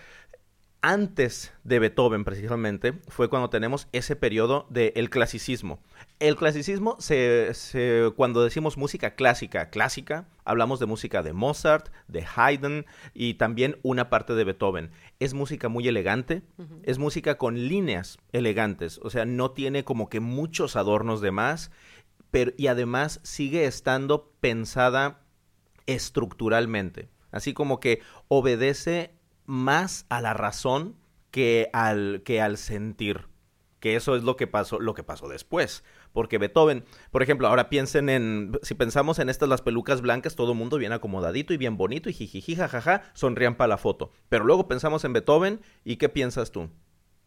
antes 0.85 1.53
de 1.63 1.79
Beethoven 1.79 2.25
precisamente 2.25 2.93
fue 3.07 3.29
cuando 3.29 3.49
tenemos 3.49 3.87
ese 3.93 4.17
periodo 4.17 4.67
del 4.69 5.09
clasicismo. 5.09 5.79
El 6.19 6.35
clasicismo, 6.35 6.97
se, 6.99 7.53
se- 7.53 8.11
cuando 8.17 8.43
decimos 8.43 8.77
música 8.77 9.15
clásica, 9.15 9.69
clásica, 9.69 10.27
hablamos 10.43 10.81
de 10.81 10.85
música 10.85 11.23
de 11.23 11.31
Mozart, 11.31 11.87
de 12.09 12.25
Haydn 12.35 12.85
y 13.13 13.35
también 13.35 13.79
una 13.81 14.09
parte 14.09 14.35
de 14.35 14.43
Beethoven. 14.43 14.91
Es 15.21 15.33
música 15.33 15.69
muy 15.69 15.87
elegante, 15.87 16.41
es 16.83 16.99
música 16.99 17.37
con 17.37 17.55
líneas 17.69 18.17
elegantes, 18.33 18.99
o 19.03 19.09
sea, 19.09 19.23
no 19.23 19.51
tiene 19.51 19.85
como 19.85 20.09
que 20.09 20.19
muchos 20.19 20.75
adornos 20.75 21.21
de 21.21 21.31
más, 21.31 21.71
pero, 22.29 22.51
y 22.57 22.67
además 22.67 23.21
sigue 23.23 23.65
estando 23.65 24.33
pensada 24.41 25.21
estructuralmente, 25.85 27.07
así 27.31 27.53
como 27.53 27.79
que 27.79 28.01
obedece 28.27 29.13
más 29.45 30.05
a 30.09 30.21
la 30.21 30.33
razón 30.33 30.95
que 31.31 31.69
al, 31.73 32.21
que 32.23 32.41
al 32.41 32.57
sentir. 32.57 33.27
Que 33.79 33.95
eso 33.95 34.15
es 34.15 34.23
lo 34.23 34.38
que 34.38 34.47
pasó, 34.47 34.79
lo 34.79 34.93
que 34.93 35.03
pasó 35.03 35.27
después. 35.27 35.83
Porque 36.13 36.38
Beethoven, 36.38 36.85
por 37.12 37.23
ejemplo, 37.23 37.47
ahora 37.47 37.69
piensen 37.69 38.07
en, 38.07 38.57
si 38.62 38.75
pensamos 38.75 39.19
en 39.19 39.29
estas 39.29 39.50
las 39.50 39.62
pelucas 39.62 40.01
blancas, 40.01 40.35
todo 40.35 40.51
el 40.53 40.57
mundo 40.57 40.77
bien 40.77 40.93
acomodadito 40.93 41.53
y 41.53 41.57
bien 41.57 41.75
bonito 41.75 42.09
y 42.09 42.13
jijiji, 42.13 42.55
jajaja, 42.55 43.01
sonrían 43.13 43.55
para 43.55 43.69
la 43.69 43.77
foto. 43.77 44.12
Pero 44.29 44.45
luego 44.45 44.67
pensamos 44.67 45.03
en 45.03 45.13
Beethoven 45.13 45.59
y 45.83 45.97
¿qué 45.97 46.07
piensas 46.07 46.51
tú? 46.51 46.69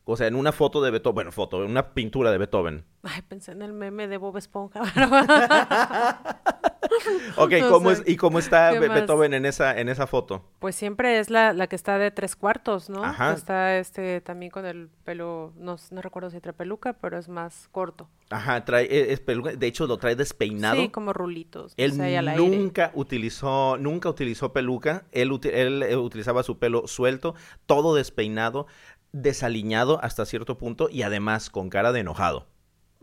O 0.05 0.17
sea, 0.17 0.29
en 0.29 0.37
una 0.37 0.53
foto 0.53 0.81
de 0.81 0.93
Beethoven, 0.93 1.15
bueno, 1.15 1.33
foto, 1.33 1.65
en 1.65 1.71
una 1.71 1.93
pintura 1.93 2.31
de 2.31 2.39
Beethoven. 2.39 2.85
Ay, 3.03 3.23
pensé 3.23 3.53
en 3.53 3.63
el 3.63 3.73
meme 3.73 4.07
de 4.07 4.19
Bob 4.19 4.37
Esponja. 4.37 4.83
Ok, 7.37 7.53
No 7.61 7.71
¿cómo 7.71 7.95
sé. 7.95 8.03
es, 8.03 8.09
¿y 8.09 8.17
cómo 8.17 8.39
está. 8.39 8.73
Beethoven 8.79 9.35
en 9.35 9.47
esa, 9.47 9.79
en 9.79 9.89
esa 9.89 10.07
foto? 10.07 10.45
Pues 10.59 10.75
siempre 10.75 11.19
es 11.19 11.31
la, 11.31 11.53
la 11.53 11.67
que 11.67 11.77
está 11.77 11.99
de 11.99 12.11
tres 12.11 12.37
cuartos, 12.37 12.89
¿no? 12.89 13.05
Ajá. 13.05 13.33
Está 13.33 13.79
este 13.79 14.21
también 14.21 14.51
con 14.51 14.65
el 14.67 14.89
pelo, 15.05 15.53
no, 15.57 15.77
no 15.91 16.03
recuerdo 16.03 16.31
si 16.31 16.41
trae 16.41 16.53
peluca, 16.55 16.95
pero 16.95 17.19
es 17.19 17.29
más 17.29 17.69
corto. 17.73 18.09
Ajá, 18.31 18.65
trae, 18.65 18.85
e- 18.87 19.13
es 19.13 19.21
peluca, 19.21 19.53
de 19.53 19.67
hecho 19.67 19.87
lo 19.87 19.99
trae 19.99 20.17
despeinado. 20.17 20.81
Sí, 20.81 20.89
como 20.89 21.13
rulitos. 21.13 21.75
Él 21.77 21.97
nunca 22.37 22.91
utilizó, 22.95 23.77
nunca 23.79 24.09
utilizó 24.09 24.53
peluca. 24.53 25.05
Él, 25.13 25.31
eh, 25.45 25.97
utilizaba 25.97 26.43
su 26.43 26.59
pelo 26.59 26.87
suelto, 26.89 27.35
todo 27.67 27.95
despeinado, 27.95 28.67
desaliñado 29.13 30.03
hasta 30.03 30.27
cierto 30.27 30.59
punto 30.59 30.89
y 30.91 31.03
además 31.03 31.51
con 31.51 31.71
cara 31.71 31.93
de 31.93 32.01
enojado. 32.01 32.47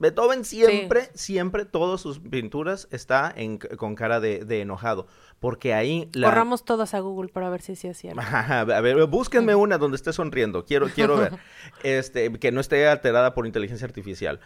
Beethoven 0.03 0.43
siempre, 0.45 1.09
siempre, 1.15 1.65
todas 1.65 2.01
sus 2.01 2.19
pinturas 2.19 2.87
está 2.91 3.33
en- 3.35 3.57
con 3.57 3.95
cara 3.95 4.19
de, 4.19 4.45
de 4.45 4.61
enojado. 4.61 5.07
Porque 5.39 5.73
ahí 5.73 6.09
la... 6.13 6.27
Corramos 6.29 6.63
todos 6.65 6.93
a 6.93 6.99
Google 6.99 7.29
para 7.31 7.49
ver 7.49 7.61
si 7.61 7.75
sí 7.75 7.87
es 7.87 7.97
cierto. 7.97 8.21
A 8.21 8.63
ver, 8.65 9.05
búsquenme 9.07 9.55
una 9.55 9.77
donde 9.77 9.95
esté 9.95 10.13
sonriendo. 10.13 10.65
Quiero, 10.65 10.87
quiero 10.89 11.17
ver. 11.17 11.33
Este, 11.83 12.31
que 12.33 12.51
no 12.51 12.61
esté 12.61 12.87
alterada 12.87 13.33
por 13.33 13.47
inteligencia 13.47 13.85
artificial. 13.87 14.39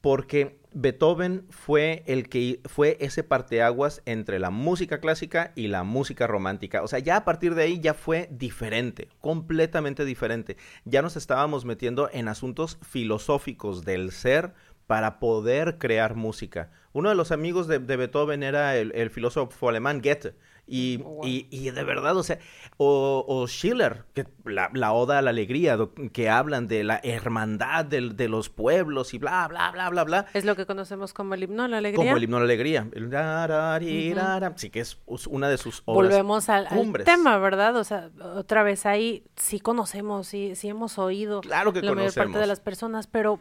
Porque 0.00 0.60
Beethoven 0.72 1.44
fue 1.50 2.04
el 2.06 2.28
que 2.28 2.60
fue 2.66 2.96
ese 3.00 3.24
parteaguas 3.24 4.00
entre 4.06 4.38
la 4.38 4.50
música 4.50 5.00
clásica 5.00 5.52
y 5.56 5.66
la 5.66 5.82
música 5.82 6.28
romántica. 6.28 6.82
O 6.84 6.88
sea, 6.88 7.00
ya 7.00 7.16
a 7.16 7.24
partir 7.24 7.56
de 7.56 7.64
ahí 7.64 7.80
ya 7.80 7.94
fue 7.94 8.28
diferente, 8.30 9.08
completamente 9.20 10.04
diferente. 10.04 10.56
Ya 10.84 11.02
nos 11.02 11.16
estábamos 11.16 11.64
metiendo 11.64 12.08
en 12.12 12.28
asuntos 12.28 12.78
filosóficos 12.82 13.84
del 13.84 14.12
ser 14.12 14.54
para 14.88 15.20
poder 15.20 15.78
crear 15.78 16.16
música. 16.16 16.70
Uno 16.92 17.10
de 17.10 17.14
los 17.14 17.30
amigos 17.30 17.68
de, 17.68 17.78
de 17.78 17.96
Beethoven 17.96 18.42
era 18.42 18.74
el, 18.76 18.90
el 18.96 19.10
filósofo 19.10 19.68
alemán 19.68 20.00
Goethe. 20.02 20.34
Y, 20.70 21.00
Oh, 21.02 21.08
wow. 21.08 21.26
y- 21.26 21.46
y 21.50 21.70
de 21.70 21.82
verdad, 21.82 22.14
o 22.14 22.22
sea, 22.22 22.38
o, 22.76 23.24
o 23.26 23.46
Schiller, 23.46 24.04
que 24.12 24.26
la, 24.44 24.68
la 24.74 24.92
oda 24.92 25.16
a 25.18 25.22
la 25.22 25.30
alegría, 25.30 25.78
que 26.12 26.28
hablan 26.28 26.68
de 26.68 26.84
la 26.84 27.00
hermandad 27.02 27.86
del- 27.86 28.16
de 28.16 28.28
los 28.28 28.50
pueblos 28.50 29.14
y 29.14 29.18
bla, 29.18 29.48
bla, 29.48 29.70
bla, 29.70 29.88
bla, 29.88 30.04
bla. 30.04 30.26
Es 30.34 30.44
lo 30.44 30.56
que 30.56 30.66
conocemos 30.66 31.14
como 31.14 31.32
el 31.32 31.42
himno 31.44 31.62
a 31.64 31.68
la 31.68 31.78
alegría. 31.78 31.96
Como 32.04 32.16
el 32.18 32.24
himno 32.24 32.36
a 32.36 32.40
la 32.40 32.44
alegría. 32.44 32.86
El 32.92 33.10
rararirara. 33.10 34.52
Sí, 34.56 34.68
que 34.70 34.80
es 34.80 34.98
una 35.28 35.48
de 35.48 35.56
sus 35.58 35.82
obras 35.86 36.10
Volvemos 36.10 36.48
al, 36.50 36.66
al 36.66 36.92
tema, 37.04 37.38
¿verdad? 37.38 37.76
O 37.76 37.84
sea, 37.84 38.10
otra 38.36 38.62
vez 38.62 38.84
ahí 38.86 39.24
sí 39.36 39.60
conocemos, 39.60 40.26
sí, 40.26 40.54
sí 40.54 40.68
hemos 40.68 40.98
oído 40.98 41.40
Claro 41.40 41.72
que 41.72 41.80
la 41.82 41.92
mayor 41.94 42.06
parte 42.14 42.20
de 42.20 42.24
conocemos. 42.26 42.48
las 42.48 42.60
personas, 42.60 43.06
pero 43.06 43.40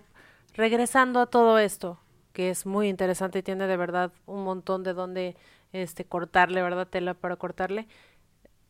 regresando 0.58 1.22
a 1.22 1.28
todo 1.28 1.60
esto, 1.60 2.00
que 2.34 2.50
es 2.50 2.66
muy 2.66 2.90
interesante 2.90 3.40
y 3.40 3.44
tiene 3.44 3.68
de 3.68 3.78
verdad 3.78 4.12
un 4.26 4.44
montón 4.44 4.84
de 4.84 4.94
donde 4.94 5.38
este 5.72 6.06
cortarle, 6.06 6.62
¿verdad? 6.62 6.88
Tela 6.88 7.14
para 7.14 7.36
cortarle. 7.38 7.88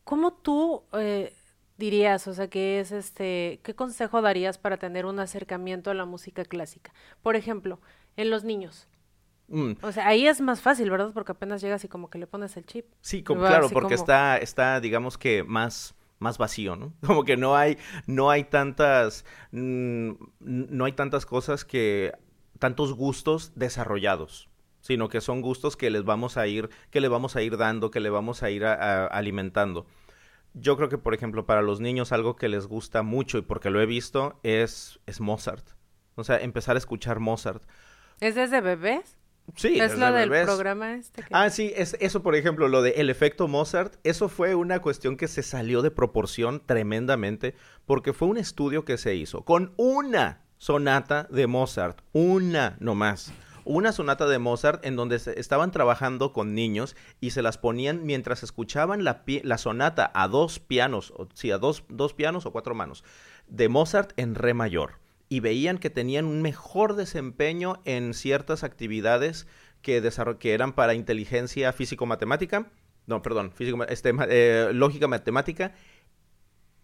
¿Cómo 0.04 0.32
tú 0.32 0.84
eh, 0.92 1.32
dirías, 1.76 2.26
o 2.28 2.34
sea, 2.34 2.48
qué 2.48 2.80
es 2.80 2.92
este, 2.92 3.60
qué 3.62 3.74
consejo 3.74 4.22
darías 4.22 4.58
para 4.58 4.76
tener 4.76 5.06
un 5.06 5.18
acercamiento 5.20 5.90
a 5.90 5.94
la 5.94 6.04
música 6.04 6.44
clásica? 6.44 6.92
Por 7.22 7.36
ejemplo, 7.36 7.80
en 8.16 8.30
los 8.30 8.44
niños. 8.44 8.88
Mm, 9.48 9.72
O 9.82 9.92
sea, 9.92 10.06
ahí 10.08 10.26
es 10.26 10.40
más 10.42 10.60
fácil, 10.60 10.90
¿verdad? 10.90 11.10
Porque 11.14 11.32
apenas 11.32 11.60
llegas 11.62 11.82
y 11.84 11.88
como 11.88 12.10
que 12.10 12.18
le 12.18 12.26
pones 12.26 12.56
el 12.58 12.66
chip. 12.66 12.86
Sí, 13.00 13.22
como, 13.22 13.40
claro, 13.40 13.68
porque 13.70 13.94
como- 13.94 13.94
está, 13.94 14.36
está, 14.38 14.80
digamos 14.80 15.16
que 15.16 15.42
más, 15.42 15.94
más 16.18 16.38
vacío, 16.38 16.76
¿no? 16.76 16.94
Como 17.06 17.24
que 17.24 17.36
no 17.36 17.56
hay, 17.56 17.78
no 18.06 18.30
hay 18.30 18.44
tantas, 18.44 19.24
mm, 19.52 20.10
no 20.40 20.84
hay 20.84 20.92
tantas 20.92 21.26
cosas 21.26 21.64
que, 21.64 22.12
tantos 22.58 22.92
gustos 22.94 23.52
desarrollados, 23.54 24.48
sino 24.80 25.08
que 25.08 25.20
son 25.20 25.42
gustos 25.42 25.76
que 25.76 25.90
les 25.90 26.04
vamos 26.04 26.36
a 26.36 26.46
ir, 26.46 26.70
que 26.90 27.00
le 27.00 27.08
vamos 27.08 27.36
a 27.36 27.42
ir 27.42 27.56
dando, 27.56 27.90
que 27.90 28.00
le 28.00 28.10
vamos 28.10 28.42
a 28.42 28.50
ir 28.50 28.64
a- 28.64 29.06
alimentando. 29.06 29.86
Yo 30.54 30.76
creo 30.76 30.88
que, 30.88 30.98
por 30.98 31.14
ejemplo, 31.14 31.46
para 31.46 31.62
los 31.62 31.78
niños 31.80 32.10
algo 32.10 32.34
que 32.34 32.48
les 32.48 32.66
gusta 32.66 33.02
mucho 33.02 33.38
y 33.38 33.42
porque 33.42 33.70
lo 33.70 33.80
he 33.80 33.86
visto 33.86 34.40
es, 34.42 34.98
es 35.06 35.20
Mozart. 35.20 35.64
O 36.16 36.24
sea, 36.24 36.38
empezar 36.38 36.74
a 36.74 36.78
escuchar 36.78 37.20
Mozart. 37.20 37.62
¿Es 38.20 38.34
desde 38.34 38.60
bebés? 38.60 39.17
Sí, 39.56 39.78
es 39.80 39.98
lo 39.98 40.12
del 40.12 40.28
programa 40.28 40.94
este 40.94 41.22
que... 41.22 41.28
Ah, 41.32 41.50
sí, 41.50 41.72
es, 41.76 41.96
eso 42.00 42.22
por 42.22 42.34
ejemplo, 42.34 42.68
lo 42.68 42.82
de 42.82 42.90
el 42.92 43.10
efecto 43.10 43.48
Mozart, 43.48 43.94
eso 44.04 44.28
fue 44.28 44.54
una 44.54 44.80
cuestión 44.80 45.16
que 45.16 45.28
se 45.28 45.42
salió 45.42 45.82
de 45.82 45.90
proporción 45.90 46.62
tremendamente 46.64 47.54
porque 47.86 48.12
fue 48.12 48.28
un 48.28 48.38
estudio 48.38 48.84
que 48.84 48.98
se 48.98 49.14
hizo 49.14 49.44
con 49.44 49.72
una 49.76 50.42
sonata 50.58 51.26
de 51.30 51.46
Mozart, 51.46 52.00
una 52.12 52.76
nomás. 52.80 53.32
Una 53.64 53.92
sonata 53.92 54.26
de 54.26 54.38
Mozart 54.38 54.84
en 54.86 54.96
donde 54.96 55.18
se 55.18 55.38
estaban 55.38 55.72
trabajando 55.72 56.32
con 56.32 56.54
niños 56.54 56.96
y 57.20 57.30
se 57.30 57.42
las 57.42 57.58
ponían 57.58 58.06
mientras 58.06 58.42
escuchaban 58.42 59.04
la, 59.04 59.24
la 59.42 59.58
sonata 59.58 60.10
a 60.14 60.26
dos 60.26 60.58
pianos, 60.58 61.12
o, 61.16 61.28
sí, 61.34 61.50
a 61.50 61.58
dos, 61.58 61.84
dos 61.90 62.14
pianos 62.14 62.46
o 62.46 62.52
cuatro 62.52 62.74
manos, 62.74 63.04
de 63.46 63.68
Mozart 63.68 64.12
en 64.16 64.34
re 64.34 64.54
mayor 64.54 64.94
y 65.28 65.40
veían 65.40 65.78
que 65.78 65.90
tenían 65.90 66.24
un 66.24 66.42
mejor 66.42 66.96
desempeño 66.96 67.80
en 67.84 68.14
ciertas 68.14 68.64
actividades 68.64 69.46
que, 69.82 70.02
que 70.38 70.52
eran 70.54 70.72
para 70.72 70.94
inteligencia 70.94 71.72
físico-matemática 71.72 72.70
no, 73.08 73.22
perdón, 73.22 73.52
físico, 73.52 73.82
este, 73.84 74.12
eh, 74.28 74.70
lógica 74.74 75.08
matemática 75.08 75.72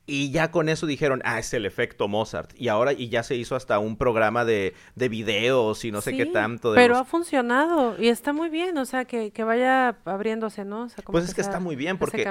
y 0.07 0.31
ya 0.31 0.51
con 0.51 0.69
eso 0.69 0.87
dijeron, 0.87 1.23
ah, 1.25 1.39
es 1.39 1.55
el 1.55 1.65
efecto 1.65 2.09
Mozart. 2.09 2.51
Y 2.57 2.69
ahora, 2.69 2.93
y 2.93 3.09
ya 3.09 3.23
se 3.23 3.37
hizo 3.37 3.57
hasta 3.57 3.79
un 3.79 3.97
programa 3.97 4.45
de, 4.45 4.75
de 4.95 5.09
videos 5.09 5.85
y 5.85 5.93
no 5.93 6.03
sé 6.03 6.15
qué 6.15 6.27
tanto. 6.27 6.75
pero 6.75 6.97
ha 6.97 7.05
funcionado 7.05 7.97
y 7.99 8.09
está 8.09 8.35
muy 8.35 8.51
bien, 8.51 8.77
o 8.77 8.85
sea, 8.85 9.07
que, 9.07 9.31
que 9.31 9.45
vaya 9.45 9.97
abriéndose, 10.05 10.65
¿no? 10.67 10.89
pues 11.07 11.25
es 11.25 11.35
que 11.35 11.41
está 11.41 11.59
muy 11.59 11.75
bien 11.75 11.97
porque 11.97 12.29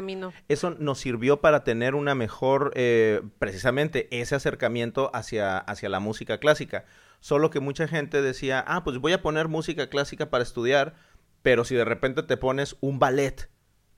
eso 0.48 0.76
nos 0.78 1.00
sirvió 1.00 1.42
para 1.42 1.64
tener 1.64 1.96
una 1.96 2.14
mejor, 2.14 2.72
eh, 2.76 3.22
precisamente, 3.40 4.08
ese 4.12 4.36
acercamiento 4.36 5.10
hacia, 5.14 5.58
hacia 5.58 5.90
la 5.90 6.00
música 6.00 6.38
clásica. 6.38 6.86
Solo 7.22 7.50
que 7.50 7.60
mucha 7.60 7.88
gente 7.88 8.22
decía, 8.22 8.64
ah, 8.68 8.84
pues 8.84 9.00
voy 9.00 9.14
a 9.14 9.22
poner 9.22 9.48
música 9.48 9.90
clásica 9.90 10.30
para 10.30 10.44
estudiar, 10.44 10.94
pero 11.42 11.64
si 11.66 11.74
de 11.74 11.86
repente 11.86 12.22
te 12.22 12.38
pones 12.38 12.76
un 12.82 13.00
ballet 13.00 13.50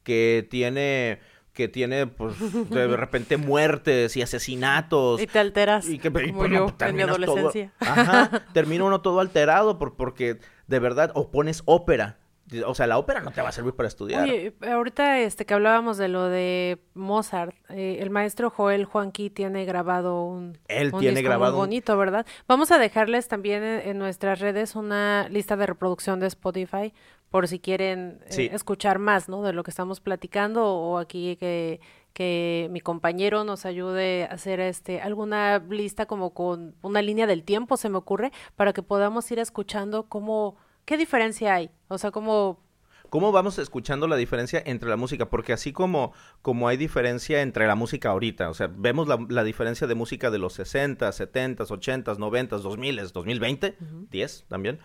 que 0.03 0.47
tiene 0.49 1.19
que 1.55 1.67
tiene, 1.67 2.05
pues, 2.05 2.35
de 2.69 2.87
repente 2.95 3.37
muertes 3.37 4.15
y 4.15 4.21
asesinatos. 4.21 5.21
Y 5.21 5.25
te 5.25 5.39
alteras. 5.39 5.89
Y 5.89 5.97
que 5.97 6.11
como 6.11 6.45
yo 6.45 6.67
en 6.79 6.95
mi 6.95 7.01
adolescencia. 7.01 7.71
ajá, 7.79 8.43
termina 8.53 8.83
uno 8.83 9.01
todo 9.01 9.21
alterado 9.21 9.79
por, 9.79 9.95
porque 9.95 10.37
de 10.67 10.79
verdad, 10.79 11.11
o 11.15 11.31
pones 11.31 11.63
ópera. 11.65 12.19
O 12.67 12.75
sea, 12.75 12.85
la 12.85 12.99
ópera 12.99 13.21
no 13.21 13.31
te 13.31 13.41
va 13.41 13.49
a 13.49 13.51
servir 13.51 13.73
para 13.73 13.87
estudiar. 13.87 14.23
Oye, 14.23 14.53
ahorita 14.61 15.19
este, 15.19 15.45
que 15.45 15.55
hablábamos 15.55 15.97
de 15.97 16.09
lo 16.09 16.25
de 16.25 16.79
Mozart, 16.93 17.55
eh, 17.69 17.97
el 18.01 18.11
maestro 18.11 18.51
Joel 18.51 18.85
Juanqui 18.85 19.31
tiene 19.31 19.65
grabado 19.65 20.23
un, 20.23 20.57
Él 20.67 20.91
tiene 20.99 21.23
grabado 21.23 21.57
bonito, 21.57 21.97
¿verdad? 21.97 22.25
Vamos 22.47 22.71
a 22.71 22.77
dejarles 22.77 23.27
también 23.27 23.63
en, 23.63 23.97
nuestras 23.97 24.39
redes 24.39 24.75
una 24.75 25.27
lista 25.29 25.55
de 25.55 25.65
reproducción 25.65 26.19
de 26.19 26.27
Spotify 26.27 26.93
por 27.31 27.47
si 27.47 27.59
quieren 27.59 28.19
eh, 28.29 28.49
escuchar 28.53 28.99
más, 28.99 29.27
¿no? 29.27 29.41
De 29.41 29.51
lo 29.51 29.63
que 29.63 29.71
estamos 29.71 29.99
platicando 29.99 30.65
o 30.65 30.99
aquí 30.99 31.37
que, 31.37 31.79
que 32.15 32.69
mi 32.71 32.79
compañero 32.79 33.43
nos 33.43 33.65
ayude 33.65 34.23
a 34.23 34.35
hacer 34.35 34.61
este 34.61 35.01
alguna 35.01 35.59
lista 35.59 36.05
como 36.05 36.33
con 36.33 36.75
una 36.81 37.01
línea 37.01 37.27
del 37.27 37.43
tiempo, 37.43 37.75
se 37.75 37.89
me 37.89 37.97
ocurre, 37.97 38.31
para 38.55 38.71
que 38.71 38.83
podamos 38.83 39.29
ir 39.31 39.39
escuchando 39.39 40.03
cómo, 40.03 40.55
qué 40.85 40.97
diferencia 40.97 41.55
hay, 41.55 41.71
o 41.87 41.97
sea, 41.97 42.11
cómo 42.11 42.63
¿Cómo 43.09 43.31
vamos 43.31 43.59
escuchando 43.59 44.07
la 44.07 44.15
diferencia 44.15 44.61
entre 44.65 44.89
la 44.89 44.97
música? 44.97 45.29
Porque 45.29 45.53
así 45.53 45.71
como, 45.71 46.11
como 46.41 46.67
hay 46.67 46.75
diferencia 46.75 47.43
entre 47.43 47.67
la 47.67 47.75
música 47.75 48.09
ahorita, 48.09 48.49
o 48.49 48.53
sea, 48.53 48.67
vemos 48.67 49.07
la, 49.07 49.23
la 49.29 49.43
diferencia 49.43 49.85
de 49.85 49.95
música 49.95 50.31
de 50.31 50.39
los 50.39 50.53
60, 50.53 51.09
70, 51.11 51.63
80, 51.63 52.15
90, 52.15 52.57
2000, 52.57 53.11
2020, 53.13 53.77
10 54.09 54.45
también 54.49 54.79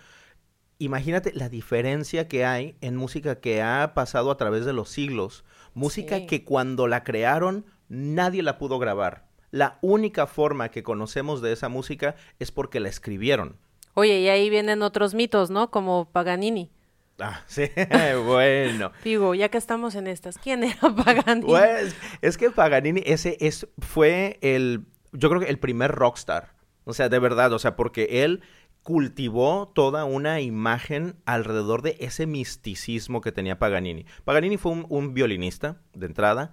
imagínate 0.81 1.33
la 1.35 1.49
diferencia 1.49 2.27
que 2.27 2.45
hay 2.45 2.77
en 2.81 2.97
música 2.97 3.39
que 3.39 3.63
ha 3.63 3.93
pasado 3.95 4.31
a 4.31 4.37
través 4.37 4.65
de 4.65 4.73
los 4.73 4.89
siglos. 4.89 5.45
Música 5.75 6.27
que 6.27 6.43
cuando 6.43 6.89
la 6.89 7.05
crearon 7.05 7.67
nadie 7.89 8.43
la 8.43 8.59
pudo 8.59 8.79
grabar. 8.79 9.29
La 9.51 9.79
única 9.83 10.27
forma 10.27 10.71
que 10.71 10.83
conocemos 10.83 11.43
de 11.43 11.53
esa 11.53 11.69
música 11.69 12.17
es 12.39 12.51
porque 12.51 12.81
la 12.81 12.89
escribieron. 12.89 13.57
Oye, 13.95 14.21
y 14.21 14.29
ahí 14.29 14.51
vienen 14.51 14.83
otros 14.83 15.15
mitos, 15.15 15.51
¿no? 15.51 15.71
Como 15.71 16.11
Paganini. 16.11 16.71
Ah, 17.19 17.43
sí, 17.47 17.65
bueno. 18.27 18.93
Digo, 19.05 19.35
ya 19.35 19.49
que 19.49 19.59
estamos 19.59 19.95
en 19.95 20.07
estas, 20.07 20.39
¿quién 20.39 20.65
era 20.65 20.95
Paganini? 21.05 21.47
Pues, 21.47 21.95
es 22.23 22.39
que 22.39 22.51
Paganini, 22.51 23.03
ese 23.05 23.37
es, 23.41 23.69
fue 23.79 24.39
el, 24.43 24.87
yo 25.13 25.29
creo 25.29 25.41
que 25.41 25.49
el 25.49 25.59
primer 25.59 25.93
rockstar. 25.93 26.55
O 26.85 26.95
sea, 26.95 27.09
de 27.09 27.19
verdad, 27.19 27.53
o 27.53 27.59
sea, 27.59 27.77
porque 27.77 28.25
él 28.25 28.43
cultivó 28.83 29.71
toda 29.75 30.05
una 30.05 30.41
imagen 30.41 31.17
alrededor 31.27 31.83
de 31.83 31.97
ese 32.01 32.27
misticismo 32.27 33.21
que 33.21 33.33
tenía 33.33 33.59
Paganini. 33.59 34.07
Paganini 34.25 34.57
fue 34.57 34.73
un, 34.73 35.15
violinista, 35.15 35.83
de 35.93 36.07
entrada, 36.07 36.53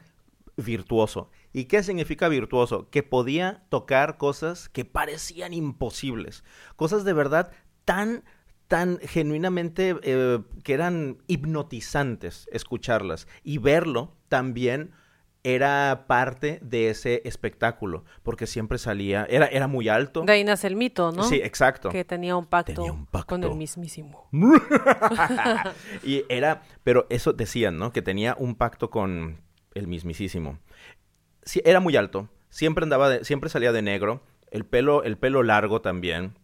virtuoso. 0.58 1.30
¿Y 1.54 1.66
qué 1.66 1.84
significa 1.84 2.28
virtuoso? 2.28 2.90
Que 2.90 3.04
podía 3.04 3.64
tocar 3.70 4.18
cosas 4.18 4.70
que 4.70 4.86
parecían 4.86 5.54
imposibles, 5.54 6.44
cosas 6.76 7.06
de 7.06 7.14
verdad 7.14 7.52
tan 7.86 8.24
tan 8.68 9.00
genuinamente 9.00 9.96
eh, 10.04 10.40
que 10.64 10.74
eran 10.74 11.20
hipnotizantes 11.28 12.50
escucharlas 12.52 13.26
y 13.42 13.60
verlo 13.60 14.18
también 14.28 14.92
era 15.44 16.04
parte 16.08 16.60
de 16.62 16.90
ese 16.90 17.22
espectáculo, 17.24 18.04
porque 18.22 18.48
siempre 18.48 18.78
salía, 18.78 19.26
era, 19.30 19.46
era 19.46 19.68
muy 19.68 19.88
alto. 19.88 20.24
De 20.24 20.34
ahí 20.34 20.44
nace 20.44 20.68
el 20.68 20.76
mito, 20.76 21.14
¿no? 21.14 21.24
Sí, 21.24 21.36
exacto. 21.36 21.88
Que 21.88 22.04
tenía 22.04 22.36
un 22.36 22.46
pacto, 22.48 23.08
con 23.26 23.44
el 23.46 23.56
mismísimo. 23.56 24.28
y 26.04 26.26
era, 26.28 26.64
pero 26.84 27.08
eso 27.10 27.32
decían, 27.32 27.78
¿no? 27.78 27.94
Que 27.94 28.02
tenía 28.02 28.36
un 28.38 28.56
pacto 28.56 28.90
con 28.90 29.40
el 29.78 29.88
mismísimo. 29.88 30.60
Sí, 31.44 31.62
era 31.66 31.80
muy 31.80 31.96
alto, 31.96 32.30
siempre 32.50 32.84
andaba, 32.84 33.10
de, 33.10 33.26
siempre 33.26 33.50
salía 33.50 33.72
de 33.72 33.82
negro, 33.82 34.22
el 34.52 34.66
pelo, 34.66 35.04
el 35.04 35.18
pelo 35.18 35.44
largo 35.44 35.82
también, 35.82 36.38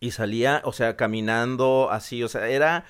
y 0.00 0.12
salía, 0.12 0.62
o 0.64 0.72
sea, 0.72 0.96
caminando 0.96 1.88
así, 1.90 2.22
o 2.22 2.28
sea, 2.28 2.48
era 2.48 2.84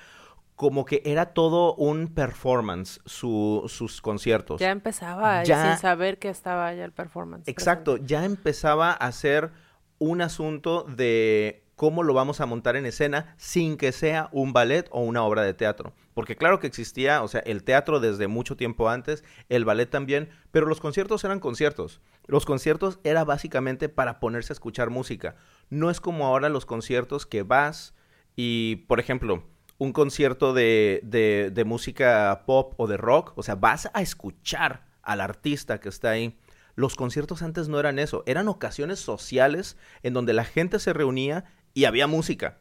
como 0.55 0.85
que 0.85 1.01
era 1.05 1.33
todo 1.33 1.73
un 1.73 2.07
performance 2.07 3.01
sus 3.05 4.01
conciertos. 4.01 4.61
Ya 4.61 4.69
empezaba 4.69 5.43
sin 5.43 5.77
saber 5.77 6.19
que 6.19 6.29
estaba 6.29 6.71
ya 6.73 6.85
el 6.85 6.91
performance. 6.91 7.47
Exacto, 7.47 7.97
ya 7.97 8.23
empezaba 8.23 8.91
a 8.91 9.11
ser 9.11 9.51
un 9.97 10.21
asunto 10.21 10.83
de 10.83 11.63
cómo 11.75 12.03
lo 12.03 12.13
vamos 12.13 12.41
a 12.41 12.45
montar 12.45 12.75
en 12.75 12.85
escena 12.85 13.33
sin 13.37 13.75
que 13.75 13.91
sea 13.91 14.29
un 14.31 14.53
ballet 14.53 14.87
o 14.91 15.01
una 15.01 15.23
obra 15.23 15.41
de 15.41 15.55
teatro. 15.55 15.93
Porque 16.13 16.35
claro 16.35 16.59
que 16.59 16.67
existía, 16.67 17.23
o 17.23 17.27
sea, 17.27 17.41
el 17.41 17.63
teatro 17.63 17.99
desde 17.99 18.27
mucho 18.27 18.57
tiempo 18.57 18.89
antes, 18.89 19.23
el 19.49 19.65
ballet 19.65 19.89
también, 19.89 20.29
pero 20.51 20.65
los 20.65 20.81
conciertos 20.81 21.23
eran 21.23 21.39
conciertos. 21.39 22.01
Los 22.27 22.45
conciertos 22.45 22.99
era 23.03 23.23
básicamente 23.23 23.89
para 23.89 24.19
ponerse 24.19 24.51
a 24.51 24.55
escuchar 24.55 24.89
música. 24.89 25.35
No 25.69 25.89
es 25.89 26.01
como 26.01 26.25
ahora 26.25 26.49
los 26.49 26.65
conciertos 26.65 27.25
que 27.25 27.43
vas 27.43 27.93
y, 28.35 28.77
por 28.87 28.99
ejemplo, 28.99 29.43
un 29.77 29.93
concierto 29.93 30.53
de, 30.53 31.01
de, 31.03 31.63
música 31.65 32.43
pop 32.45 32.73
o 32.77 32.87
de 32.87 32.97
rock, 32.97 33.33
o 33.35 33.41
sea, 33.41 33.55
vas 33.55 33.89
a 33.93 34.01
escuchar 34.01 34.85
al 35.01 35.21
artista 35.21 35.79
que 35.79 35.89
está 35.89 36.11
ahí. 36.11 36.37
Los 36.75 36.95
conciertos 36.95 37.41
antes 37.41 37.67
no 37.67 37.79
eran 37.79 37.99
eso, 37.99 38.23
eran 38.27 38.47
ocasiones 38.47 38.99
sociales 38.99 39.77
en 40.03 40.13
donde 40.13 40.33
la 40.33 40.45
gente 40.45 40.77
se 40.77 40.93
reunía 40.93 41.45
y 41.73 41.85
había 41.85 42.05
música 42.05 42.59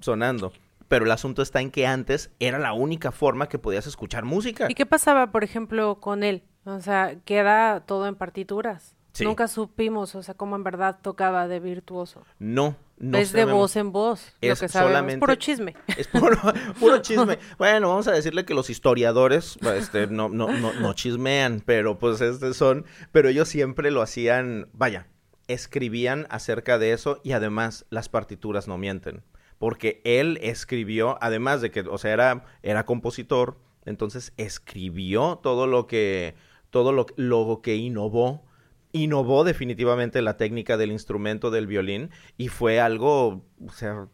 sonando. 0.00 0.52
Pero 0.92 1.06
el 1.06 1.10
asunto 1.10 1.40
está 1.40 1.62
en 1.62 1.70
que 1.70 1.86
antes 1.86 2.30
era 2.38 2.58
la 2.58 2.74
única 2.74 3.12
forma 3.12 3.48
que 3.48 3.58
podías 3.58 3.86
escuchar 3.86 4.26
música. 4.26 4.66
¿Y 4.68 4.74
qué 4.74 4.84
pasaba, 4.84 5.32
por 5.32 5.42
ejemplo, 5.42 6.00
con 6.00 6.22
él? 6.22 6.42
O 6.66 6.80
sea, 6.80 7.16
queda 7.24 7.80
todo 7.86 8.06
en 8.06 8.14
partituras. 8.14 8.94
Nunca 9.20 9.48
supimos, 9.48 10.14
o 10.14 10.22
sea, 10.22 10.34
cómo 10.34 10.54
en 10.54 10.64
verdad 10.64 10.98
tocaba 11.00 11.48
de 11.48 11.60
virtuoso. 11.60 12.26
No, 12.38 12.76
no 12.98 13.16
Es 13.16 13.32
de 13.32 13.46
voz 13.46 13.76
en 13.76 13.90
voz, 13.90 14.34
es 14.42 14.50
lo 14.50 14.66
que 14.66 14.68
sabemos. 14.70 15.14
puro 15.14 15.34
chisme. 15.36 15.74
Es 15.96 16.08
puro, 16.08 16.98
chisme. 17.00 17.38
bueno, 17.56 17.88
vamos 17.88 18.06
a 18.08 18.12
decirle 18.12 18.44
que 18.44 18.52
los 18.52 18.68
historiadores 18.68 19.56
este, 19.74 20.08
no, 20.08 20.28
no, 20.28 20.48
no, 20.48 20.74
no 20.74 20.92
chismean, 20.92 21.62
pero 21.64 21.98
pues 21.98 22.20
este 22.20 22.52
son... 22.52 22.84
Pero 23.12 23.30
ellos 23.30 23.48
siempre 23.48 23.90
lo 23.92 24.02
hacían, 24.02 24.68
vaya, 24.74 25.06
escribían 25.48 26.26
acerca 26.28 26.78
de 26.78 26.92
eso 26.92 27.18
y 27.24 27.32
además 27.32 27.86
las 27.88 28.10
partituras 28.10 28.68
no 28.68 28.76
mienten. 28.76 29.22
Porque 29.62 30.00
él 30.02 30.40
escribió, 30.42 31.18
además 31.20 31.60
de 31.60 31.70
que, 31.70 31.82
o 31.82 31.96
sea, 31.96 32.12
era, 32.12 32.46
era 32.64 32.84
compositor, 32.84 33.60
entonces 33.84 34.32
escribió 34.36 35.38
todo 35.40 35.68
lo 35.68 35.86
que, 35.86 36.34
todo 36.70 36.90
lo, 36.90 37.06
lo 37.14 37.60
que 37.62 37.76
innovó 37.76 38.42
innovó 38.90 39.44
definitivamente 39.44 40.20
la 40.20 40.36
técnica 40.36 40.76
del 40.76 40.90
instrumento 40.90 41.52
del 41.52 41.68
violín 41.68 42.10
y 42.36 42.48
fue 42.48 42.80
algo, 42.80 43.44
o 43.64 43.72
sea, 43.72 44.08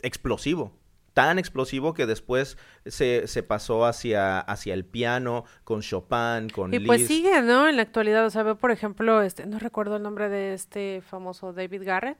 explosivo. 0.00 0.72
Tan 1.12 1.38
explosivo 1.38 1.92
que 1.92 2.06
después 2.06 2.56
se, 2.86 3.26
se 3.26 3.42
pasó 3.42 3.84
hacia, 3.84 4.40
hacia 4.40 4.72
el 4.72 4.86
piano 4.86 5.44
con 5.64 5.82
Chopin, 5.82 6.48
con 6.48 6.72
Y 6.72 6.80
pues 6.80 7.06
sigue, 7.06 7.42
¿no? 7.42 7.68
En 7.68 7.76
la 7.76 7.82
actualidad, 7.82 8.24
o 8.24 8.30
sea, 8.30 8.42
veo, 8.42 8.56
por 8.56 8.70
ejemplo, 8.70 9.20
este, 9.20 9.44
no 9.44 9.58
recuerdo 9.58 9.96
el 9.96 10.02
nombre 10.02 10.30
de 10.30 10.54
este 10.54 11.02
famoso 11.02 11.52
David 11.52 11.82
Garrett. 11.84 12.16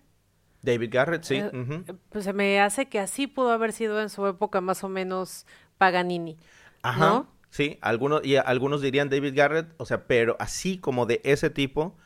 David 0.65 0.91
Garrett, 0.93 1.25
sí. 1.25 1.37
Eh, 1.37 1.85
pues 2.09 2.25
se 2.25 2.33
me 2.33 2.61
hace 2.61 2.87
que 2.87 2.99
así 2.99 3.27
pudo 3.27 3.51
haber 3.53 3.73
sido 3.73 4.01
en 4.01 4.09
su 4.09 4.27
época 4.27 4.61
más 4.61 4.83
o 4.83 4.89
menos 4.89 5.47
Paganini. 5.79 6.39
Ajá. 6.83 7.27
Sí, 7.51 7.79
algunos, 7.83 8.25
y 8.25 8.37
algunos 8.37 8.83
dirían 8.83 9.11
David 9.11 9.35
Garrett, 9.37 9.75
o 9.77 9.87
sea, 9.87 10.07
pero 10.07 10.37
así 10.41 10.79
como 10.79 11.07
de 11.07 11.21
ese 11.23 11.51
tipo, 11.51 11.97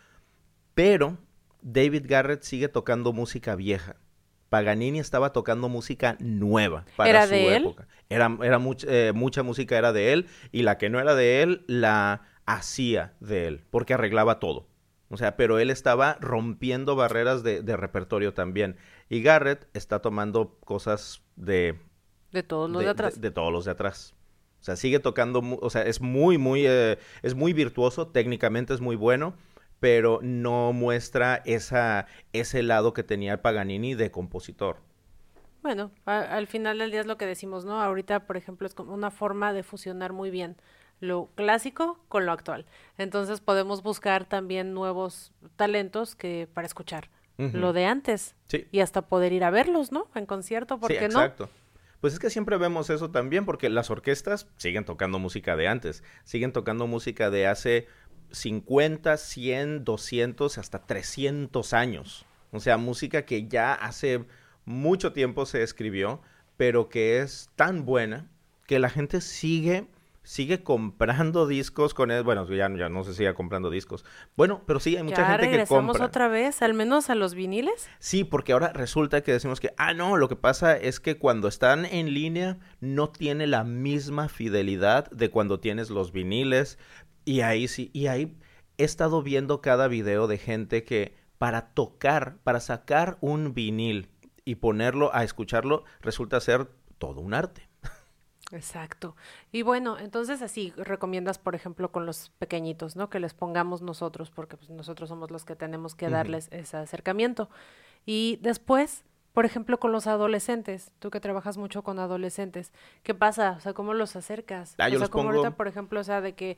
pero 0.75 1.16
David 1.62 2.05
Garrett 2.07 2.42
sigue 2.42 2.68
tocando 2.68 3.12
música 3.12 3.55
vieja. 3.57 3.97
Paganini 4.51 4.99
estaba 4.99 5.33
tocando 5.33 5.68
música 5.68 6.16
nueva 6.21 6.85
para 6.97 7.11
¿Era 7.11 7.27
su 7.27 7.33
de 7.33 7.57
época. 7.57 7.87
Era, 8.09 8.37
era 8.42 8.61
eh, 8.87 9.12
mucha 9.14 9.42
música 9.42 9.77
era 9.77 9.92
de 9.92 10.12
él 10.12 10.27
y 10.53 10.62
la 10.62 10.79
que 10.79 10.88
no 10.88 11.01
era 11.01 11.14
de 11.14 11.42
él 11.42 11.64
la 11.66 12.23
hacía 12.47 13.14
de 13.21 13.47
él 13.47 13.64
porque 13.71 13.94
arreglaba 13.94 14.40
todo. 14.40 14.67
O 15.11 15.16
sea, 15.16 15.37
pero 15.37 15.59
él 15.59 15.71
estaba 15.71 16.18
rompiendo 16.21 16.94
barreras 16.94 17.42
de, 17.42 17.77
repertorio 17.77 18.35
también. 18.35 18.77
Y 19.09 19.23
Garrett 19.23 19.66
está 19.75 20.01
tomando 20.01 20.59
cosas 20.64 21.23
de... 21.37 21.79
De 22.31 22.42
todos 22.42 22.71
los 22.71 22.83
de, 22.83 22.88
atrás. 22.88 23.21
De, 23.21 23.31
todos 23.31 23.51
los 23.51 23.64
de 23.64 23.71
atrás. 23.71 24.14
O 24.61 24.64
sea, 24.64 24.77
sigue 24.77 24.99
tocando, 24.99 25.42
o 25.61 25.71
sea, 25.71 25.83
es 25.83 26.03
muy, 26.03 26.37
muy, 26.37 26.66
eh, 26.66 26.99
es 27.23 27.35
muy 27.35 27.55
virtuoso, 27.55 28.09
técnicamente 28.09 28.75
es 28.75 28.81
muy 28.81 28.97
bueno, 28.97 29.35
pero 29.81 30.18
no 30.23 30.73
muestra 30.75 31.42
esa, 31.47 32.07
ese 32.33 32.62
lado 32.62 32.92
que 32.92 33.03
tenía 33.03 33.40
Paganini 33.40 33.94
de 33.94 34.11
compositor. 34.11 34.79
Bueno, 35.62 35.90
al 36.05 36.47
final 36.47 36.79
del 36.79 36.90
día 36.90 37.01
es 37.01 37.07
lo 37.07 37.16
que 37.16 37.27
decimos, 37.27 37.64
¿no? 37.64 37.81
Ahorita, 37.81 38.27
por 38.27 38.37
ejemplo, 38.37 38.66
es 38.66 38.75
como 38.75 38.92
una 38.92 39.11
forma 39.11 39.53
de 39.53 39.62
fusionar 39.62 40.12
muy 40.12 40.31
bien 40.31 40.57
lo 41.00 41.30
clásico 41.34 41.98
con 42.08 42.26
lo 42.26 42.32
actual. 42.32 42.66
Entonces 42.96 43.40
podemos 43.40 43.82
buscar 43.82 44.24
también 44.24 44.74
nuevos 44.74 45.32
talentos 45.56 46.14
que 46.14 46.48
para 46.52 46.66
escuchar 46.66 47.11
lo 47.38 47.72
de 47.72 47.84
antes 47.84 48.34
sí. 48.48 48.66
y 48.72 48.80
hasta 48.80 49.02
poder 49.02 49.32
ir 49.32 49.44
a 49.44 49.50
verlos, 49.50 49.92
¿no? 49.92 50.08
En 50.16 50.26
concierto, 50.26 50.80
¿por 50.80 50.90
sí, 50.90 50.98
qué 50.98 51.04
exacto. 51.04 51.48
Pues 52.00 52.12
es 52.12 52.18
que 52.18 52.30
siempre 52.30 52.56
vemos 52.56 52.90
eso 52.90 53.11
también 53.11 53.44
porque 53.44 53.68
las 53.68 53.90
orquestas 53.90 54.48
siguen 54.56 54.84
tocando 54.84 55.20
música 55.20 55.56
de 55.56 55.68
antes, 55.68 56.02
siguen 56.24 56.52
tocando 56.52 56.88
música 56.88 57.30
de 57.30 57.46
hace 57.46 57.87
50, 58.32 59.16
100, 59.16 59.84
200, 59.84 60.58
hasta 60.58 60.80
300 60.80 61.72
años. 61.72 62.26
O 62.50 62.61
sea, 62.61 62.76
música 62.76 63.24
que 63.24 63.46
ya 63.46 63.72
hace 63.72 64.24
mucho 64.64 65.12
tiempo 65.12 65.46
se 65.46 65.62
escribió, 65.62 66.20
pero 66.56 66.88
que 66.88 67.20
es 67.20 67.50
tan 67.56 67.84
buena 67.84 68.28
que 68.66 68.78
la 68.78 68.90
gente 68.90 69.20
sigue 69.20 69.87
sigue 70.28 70.62
comprando 70.62 71.46
discos 71.46 71.94
con 71.94 72.10
él. 72.10 72.22
Bueno, 72.22 72.46
ya, 72.46 72.68
ya 72.76 72.90
no 72.90 73.02
se 73.02 73.14
sigue 73.14 73.32
comprando 73.32 73.70
discos. 73.70 74.04
Bueno, 74.36 74.62
pero 74.66 74.78
sí 74.78 74.94
hay 74.94 75.02
mucha 75.02 75.24
gente 75.24 75.50
que 75.50 75.66
compra. 75.66 76.04
otra 76.04 76.28
vez, 76.28 76.60
al 76.60 76.74
menos 76.74 77.08
a 77.08 77.14
los 77.14 77.32
viniles? 77.32 77.88
Sí, 77.98 78.24
porque 78.24 78.52
ahora 78.52 78.74
resulta 78.74 79.22
que 79.22 79.32
decimos 79.32 79.58
que, 79.58 79.72
ah, 79.78 79.94
no, 79.94 80.18
lo 80.18 80.28
que 80.28 80.36
pasa 80.36 80.76
es 80.76 81.00
que 81.00 81.16
cuando 81.16 81.48
están 81.48 81.86
en 81.86 82.12
línea 82.12 82.58
no 82.80 83.08
tiene 83.08 83.46
la 83.46 83.64
misma 83.64 84.28
fidelidad 84.28 85.10
de 85.10 85.30
cuando 85.30 85.60
tienes 85.60 85.88
los 85.88 86.12
viniles. 86.12 86.78
Y 87.24 87.40
ahí 87.40 87.66
sí, 87.66 87.90
y 87.94 88.08
ahí 88.08 88.36
he 88.76 88.84
estado 88.84 89.22
viendo 89.22 89.62
cada 89.62 89.88
video 89.88 90.26
de 90.26 90.36
gente 90.36 90.84
que 90.84 91.14
para 91.38 91.70
tocar, 91.70 92.36
para 92.44 92.60
sacar 92.60 93.16
un 93.22 93.54
vinil 93.54 94.10
y 94.44 94.56
ponerlo 94.56 95.10
a 95.14 95.24
escucharlo, 95.24 95.84
resulta 96.02 96.38
ser 96.40 96.68
todo 96.98 97.22
un 97.22 97.32
arte. 97.32 97.67
Exacto. 98.52 99.14
Y 99.52 99.62
bueno, 99.62 99.98
entonces 99.98 100.40
así 100.42 100.72
recomiendas, 100.76 101.38
por 101.38 101.54
ejemplo, 101.54 101.92
con 101.92 102.06
los 102.06 102.30
pequeñitos, 102.38 102.96
¿no? 102.96 103.11
Que 103.11 103.20
les 103.20 103.34
pongamos 103.34 103.82
nosotros, 103.82 104.30
porque 104.30 104.56
pues, 104.56 104.70
nosotros 104.70 105.08
somos 105.08 105.30
los 105.30 105.44
que 105.44 105.56
tenemos 105.56 105.94
que 105.94 106.08
darles 106.08 106.48
ese 106.50 106.78
acercamiento. 106.78 107.50
Y 108.06 108.38
después, 108.40 109.04
por 109.34 109.44
ejemplo, 109.44 109.78
con 109.78 109.92
los 109.92 110.06
adolescentes, 110.06 110.92
tú 110.98 111.11
que 111.11 111.20
trabajas 111.20 111.58
mucho 111.58 111.82
con 111.82 111.98
adolescentes, 111.98 112.72
¿qué 113.02 113.14
pasa? 113.14 113.54
O 113.58 113.61
sea, 113.61 113.74
¿cómo 113.74 113.92
los 113.92 114.16
acercas? 114.16 114.74
Ah, 114.78 114.88
o 114.94 114.98
sea, 114.98 115.08
como 115.08 115.28
ahorita, 115.30 115.50
por 115.52 115.68
ejemplo, 115.68 116.00
o 116.00 116.04
sea, 116.04 116.22
de 116.22 116.34
que, 116.34 116.56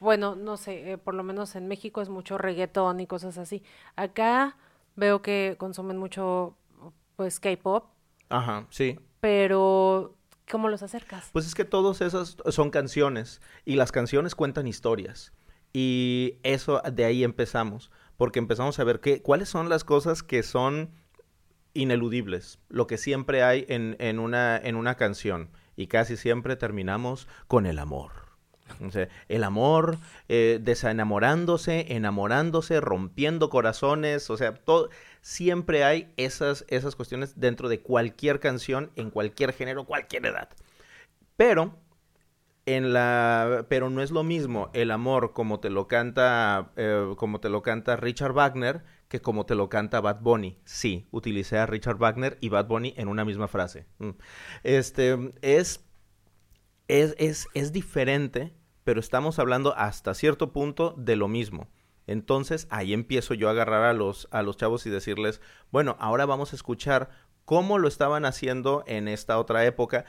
bueno, 0.00 0.34
no 0.34 0.56
sé, 0.56 0.92
eh, 0.92 0.98
por 0.98 1.14
lo 1.14 1.22
menos 1.22 1.54
en 1.54 1.68
México 1.68 2.00
es 2.00 2.08
mucho 2.08 2.38
reggaetón 2.38 2.98
y 2.98 3.06
cosas 3.06 3.38
así. 3.38 3.62
Acá 3.94 4.56
veo 4.96 5.22
que 5.22 5.54
consumen 5.58 5.96
mucho, 5.96 6.56
pues, 7.14 7.38
K-pop. 7.38 7.84
Ajá, 8.30 8.66
sí. 8.70 8.98
Pero 9.20 10.16
¿Cómo 10.50 10.68
los 10.68 10.82
acercas? 10.82 11.30
Pues 11.32 11.46
es 11.46 11.54
que 11.54 11.64
todos 11.64 12.00
esos 12.00 12.36
son 12.48 12.70
canciones 12.70 13.40
y 13.64 13.76
las 13.76 13.92
canciones 13.92 14.34
cuentan 14.34 14.66
historias. 14.66 15.32
Y 15.72 16.38
eso 16.42 16.82
de 16.92 17.04
ahí 17.04 17.22
empezamos, 17.22 17.90
porque 18.16 18.40
empezamos 18.40 18.78
a 18.80 18.84
ver 18.84 19.00
qué, 19.00 19.22
cuáles 19.22 19.48
son 19.48 19.68
las 19.68 19.84
cosas 19.84 20.24
que 20.24 20.42
son 20.42 20.90
ineludibles, 21.72 22.58
lo 22.68 22.88
que 22.88 22.98
siempre 22.98 23.44
hay 23.44 23.64
en, 23.68 23.96
en, 24.00 24.18
una, 24.18 24.56
en 24.56 24.74
una 24.74 24.96
canción. 24.96 25.50
Y 25.76 25.86
casi 25.86 26.16
siempre 26.16 26.56
terminamos 26.56 27.28
con 27.46 27.64
el 27.64 27.78
amor. 27.78 28.19
El 29.28 29.44
amor, 29.44 29.98
eh, 30.28 30.58
desenamorándose, 30.62 31.94
enamorándose, 31.94 32.80
rompiendo 32.80 33.50
corazones, 33.50 34.30
o 34.30 34.36
sea, 34.36 34.54
todo, 34.54 34.90
siempre 35.20 35.84
hay 35.84 36.12
esas, 36.16 36.64
esas 36.68 36.96
cuestiones 36.96 37.38
dentro 37.38 37.68
de 37.68 37.80
cualquier 37.80 38.40
canción, 38.40 38.90
en 38.96 39.10
cualquier 39.10 39.52
género, 39.52 39.84
cualquier 39.84 40.26
edad. 40.26 40.48
Pero, 41.36 41.74
en 42.66 42.92
la, 42.92 43.66
pero 43.68 43.90
no 43.90 44.02
es 44.02 44.10
lo 44.10 44.22
mismo 44.22 44.70
el 44.74 44.90
amor 44.90 45.32
como 45.32 45.60
te 45.60 45.70
lo 45.70 45.88
canta, 45.88 46.72
eh, 46.76 47.14
como 47.16 47.40
te 47.40 47.48
lo 47.48 47.62
canta 47.62 47.96
Richard 47.96 48.32
Wagner 48.32 48.82
que 49.10 49.20
como 49.20 49.44
te 49.44 49.56
lo 49.56 49.68
canta 49.68 50.00
Bad 50.00 50.20
Bunny. 50.20 50.56
Sí, 50.64 51.08
utilicé 51.10 51.58
a 51.58 51.66
Richard 51.66 51.98
Wagner 51.98 52.38
y 52.40 52.48
Bad 52.48 52.68
Bunny 52.68 52.94
en 52.96 53.08
una 53.08 53.24
misma 53.24 53.48
frase. 53.48 53.84
Mm. 53.98 54.10
Este, 54.62 55.32
es, 55.42 55.84
es, 56.86 57.16
es, 57.18 57.48
es 57.52 57.72
diferente, 57.72 58.54
pero 58.90 58.98
estamos 58.98 59.38
hablando 59.38 59.72
hasta 59.76 60.14
cierto 60.14 60.52
punto 60.52 60.96
de 60.98 61.14
lo 61.14 61.28
mismo. 61.28 61.68
Entonces 62.08 62.66
ahí 62.70 62.92
empiezo 62.92 63.34
yo 63.34 63.46
a 63.46 63.52
agarrar 63.52 63.84
a 63.84 63.92
los, 63.92 64.26
a 64.32 64.42
los 64.42 64.56
chavos 64.56 64.84
y 64.84 64.90
decirles, 64.90 65.40
bueno, 65.70 65.96
ahora 66.00 66.26
vamos 66.26 66.52
a 66.52 66.56
escuchar 66.56 67.08
cómo 67.44 67.78
lo 67.78 67.86
estaban 67.86 68.24
haciendo 68.24 68.82
en 68.88 69.06
esta 69.06 69.38
otra 69.38 69.64
época. 69.64 70.06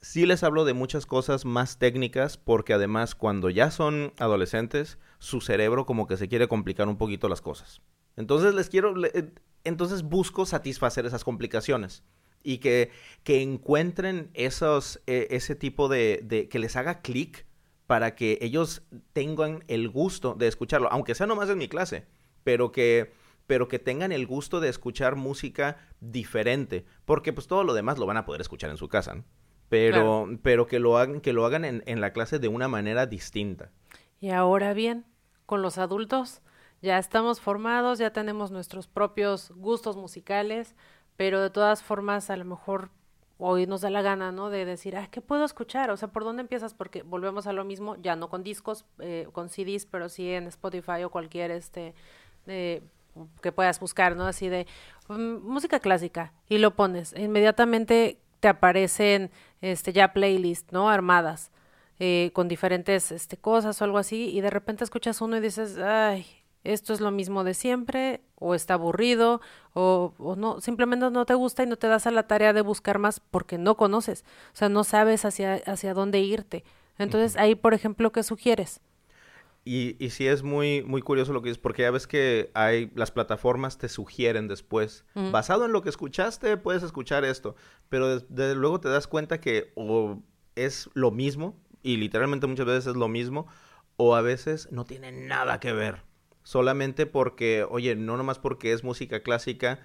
Sí 0.00 0.26
les 0.26 0.42
hablo 0.42 0.64
de 0.64 0.72
muchas 0.72 1.06
cosas 1.06 1.44
más 1.44 1.78
técnicas 1.78 2.36
porque 2.36 2.72
además 2.72 3.14
cuando 3.14 3.48
ya 3.48 3.70
son 3.70 4.12
adolescentes, 4.18 4.98
su 5.20 5.40
cerebro 5.40 5.86
como 5.86 6.08
que 6.08 6.16
se 6.16 6.26
quiere 6.26 6.48
complicar 6.48 6.88
un 6.88 6.98
poquito 6.98 7.28
las 7.28 7.40
cosas. 7.40 7.80
Entonces 8.16 8.56
les 8.56 8.68
quiero, 8.68 8.92
eh, 9.04 9.30
entonces 9.62 10.02
busco 10.02 10.46
satisfacer 10.46 11.06
esas 11.06 11.22
complicaciones 11.22 12.02
y 12.42 12.58
que, 12.58 12.90
que 13.22 13.40
encuentren 13.40 14.30
esos, 14.34 15.00
eh, 15.06 15.28
ese 15.30 15.54
tipo 15.54 15.86
de, 15.88 16.22
de, 16.24 16.48
que 16.48 16.58
les 16.58 16.74
haga 16.74 17.02
clic 17.02 17.46
para 17.86 18.14
que 18.14 18.38
ellos 18.40 18.82
tengan 19.12 19.64
el 19.68 19.88
gusto 19.88 20.34
de 20.34 20.48
escucharlo, 20.48 20.90
aunque 20.90 21.14
sea 21.14 21.26
nomás 21.26 21.48
en 21.50 21.58
mi 21.58 21.68
clase, 21.68 22.06
pero 22.44 22.72
que 22.72 23.12
pero 23.46 23.68
que 23.68 23.78
tengan 23.78 24.12
el 24.12 24.26
gusto 24.26 24.60
de 24.60 24.68
escuchar 24.68 25.16
música 25.16 25.76
diferente, 26.00 26.84
porque 27.04 27.32
pues 27.32 27.46
todo 27.46 27.64
lo 27.64 27.74
demás 27.74 27.98
lo 27.98 28.06
van 28.06 28.16
a 28.16 28.24
poder 28.24 28.40
escuchar 28.40 28.70
en 28.70 28.76
su 28.76 28.88
casa, 28.88 29.22
pero, 29.68 30.28
pero 30.42 30.66
que 30.66 30.78
lo 30.78 30.98
hagan, 30.98 31.20
que 31.20 31.32
lo 31.32 31.46
hagan 31.46 31.64
en, 31.64 31.82
en 31.86 32.00
la 32.00 32.12
clase 32.12 32.38
de 32.38 32.48
una 32.48 32.68
manera 32.68 33.06
distinta. 33.06 33.70
Y 34.18 34.30
ahora 34.30 34.74
bien, 34.74 35.06
con 35.44 35.62
los 35.62 35.78
adultos, 35.78 36.42
ya 36.82 36.98
estamos 36.98 37.40
formados, 37.40 37.98
ya 37.98 38.12
tenemos 38.12 38.50
nuestros 38.50 38.88
propios 38.88 39.52
gustos 39.52 39.96
musicales, 39.96 40.74
pero 41.16 41.40
de 41.40 41.50
todas 41.50 41.82
formas 41.82 42.30
a 42.30 42.36
lo 42.36 42.44
mejor 42.44 42.90
hoy 43.38 43.66
nos 43.66 43.82
da 43.82 43.90
la 43.90 44.02
gana, 44.02 44.32
¿no? 44.32 44.50
De 44.50 44.64
decir, 44.64 44.96
ah, 44.96 45.08
¿qué 45.10 45.20
puedo 45.20 45.44
escuchar? 45.44 45.90
O 45.90 45.96
sea, 45.96 46.08
¿por 46.08 46.24
dónde 46.24 46.42
empiezas? 46.42 46.74
Porque 46.74 47.02
volvemos 47.02 47.46
a 47.46 47.52
lo 47.52 47.64
mismo, 47.64 47.96
ya 47.96 48.16
no 48.16 48.28
con 48.28 48.42
discos, 48.42 48.84
eh, 48.98 49.28
con 49.32 49.48
CDs, 49.48 49.86
pero 49.86 50.08
sí 50.08 50.30
en 50.30 50.46
Spotify 50.46 51.04
o 51.04 51.10
cualquier, 51.10 51.50
este, 51.50 51.94
eh, 52.46 52.82
que 53.42 53.52
puedas 53.52 53.80
buscar, 53.80 54.16
¿no? 54.16 54.26
Así 54.26 54.48
de 54.48 54.66
um, 55.08 55.40
música 55.42 55.80
clásica 55.80 56.32
y 56.48 56.58
lo 56.58 56.74
pones. 56.76 57.14
Inmediatamente 57.16 58.20
te 58.40 58.48
aparecen, 58.48 59.30
este, 59.60 59.92
ya 59.92 60.12
playlists, 60.12 60.72
¿no? 60.72 60.88
Armadas. 60.88 61.50
Eh, 61.98 62.30
con 62.34 62.46
diferentes 62.46 63.10
este, 63.10 63.38
cosas 63.38 63.80
o 63.80 63.84
algo 63.84 63.96
así, 63.96 64.28
y 64.28 64.42
de 64.42 64.50
repente 64.50 64.84
escuchas 64.84 65.22
uno 65.22 65.38
y 65.38 65.40
dices, 65.40 65.78
ay, 65.78 66.26
esto 66.72 66.92
es 66.92 67.00
lo 67.00 67.10
mismo 67.10 67.44
de 67.44 67.54
siempre, 67.54 68.20
o 68.36 68.54
está 68.54 68.74
aburrido, 68.74 69.40
o, 69.72 70.14
o, 70.18 70.36
no, 70.36 70.60
simplemente 70.60 71.10
no 71.10 71.26
te 71.26 71.34
gusta 71.34 71.62
y 71.62 71.66
no 71.66 71.76
te 71.76 71.88
das 71.88 72.06
a 72.06 72.10
la 72.10 72.26
tarea 72.26 72.52
de 72.52 72.60
buscar 72.60 72.98
más 72.98 73.20
porque 73.20 73.58
no 73.58 73.76
conoces, 73.76 74.24
o 74.52 74.56
sea, 74.56 74.68
no 74.68 74.84
sabes 74.84 75.24
hacia, 75.24 75.54
hacia 75.66 75.94
dónde 75.94 76.20
irte. 76.20 76.64
Entonces, 76.98 77.36
ahí, 77.36 77.54
por 77.54 77.74
ejemplo, 77.74 78.10
¿qué 78.10 78.22
sugieres? 78.22 78.80
Y, 79.64 79.96
y 80.02 80.10
sí 80.10 80.28
es 80.28 80.42
muy, 80.42 80.82
muy 80.82 81.02
curioso 81.02 81.32
lo 81.32 81.42
que 81.42 81.48
dices, 81.48 81.60
porque 81.60 81.82
ya 81.82 81.90
ves 81.90 82.06
que 82.06 82.50
hay, 82.54 82.90
las 82.94 83.10
plataformas 83.10 83.78
te 83.78 83.88
sugieren 83.88 84.46
después, 84.46 85.04
mm. 85.14 85.32
basado 85.32 85.64
en 85.64 85.72
lo 85.72 85.82
que 85.82 85.88
escuchaste, 85.88 86.56
puedes 86.56 86.82
escuchar 86.82 87.24
esto, 87.24 87.56
pero 87.88 88.20
desde 88.20 88.54
luego 88.54 88.80
te 88.80 88.88
das 88.88 89.08
cuenta 89.08 89.40
que 89.40 89.72
o 89.74 90.22
es 90.54 90.88
lo 90.94 91.10
mismo, 91.10 91.58
y 91.82 91.96
literalmente 91.96 92.46
muchas 92.46 92.66
veces 92.66 92.86
es 92.86 92.96
lo 92.96 93.08
mismo, 93.08 93.46
o 93.96 94.14
a 94.14 94.22
veces 94.22 94.68
no 94.70 94.84
tiene 94.84 95.10
nada 95.12 95.58
que 95.58 95.72
ver 95.72 96.02
solamente 96.46 97.06
porque, 97.06 97.66
oye, 97.68 97.96
no 97.96 98.16
nomás 98.16 98.38
porque 98.38 98.72
es 98.72 98.84
música 98.84 99.18
clásica 99.18 99.80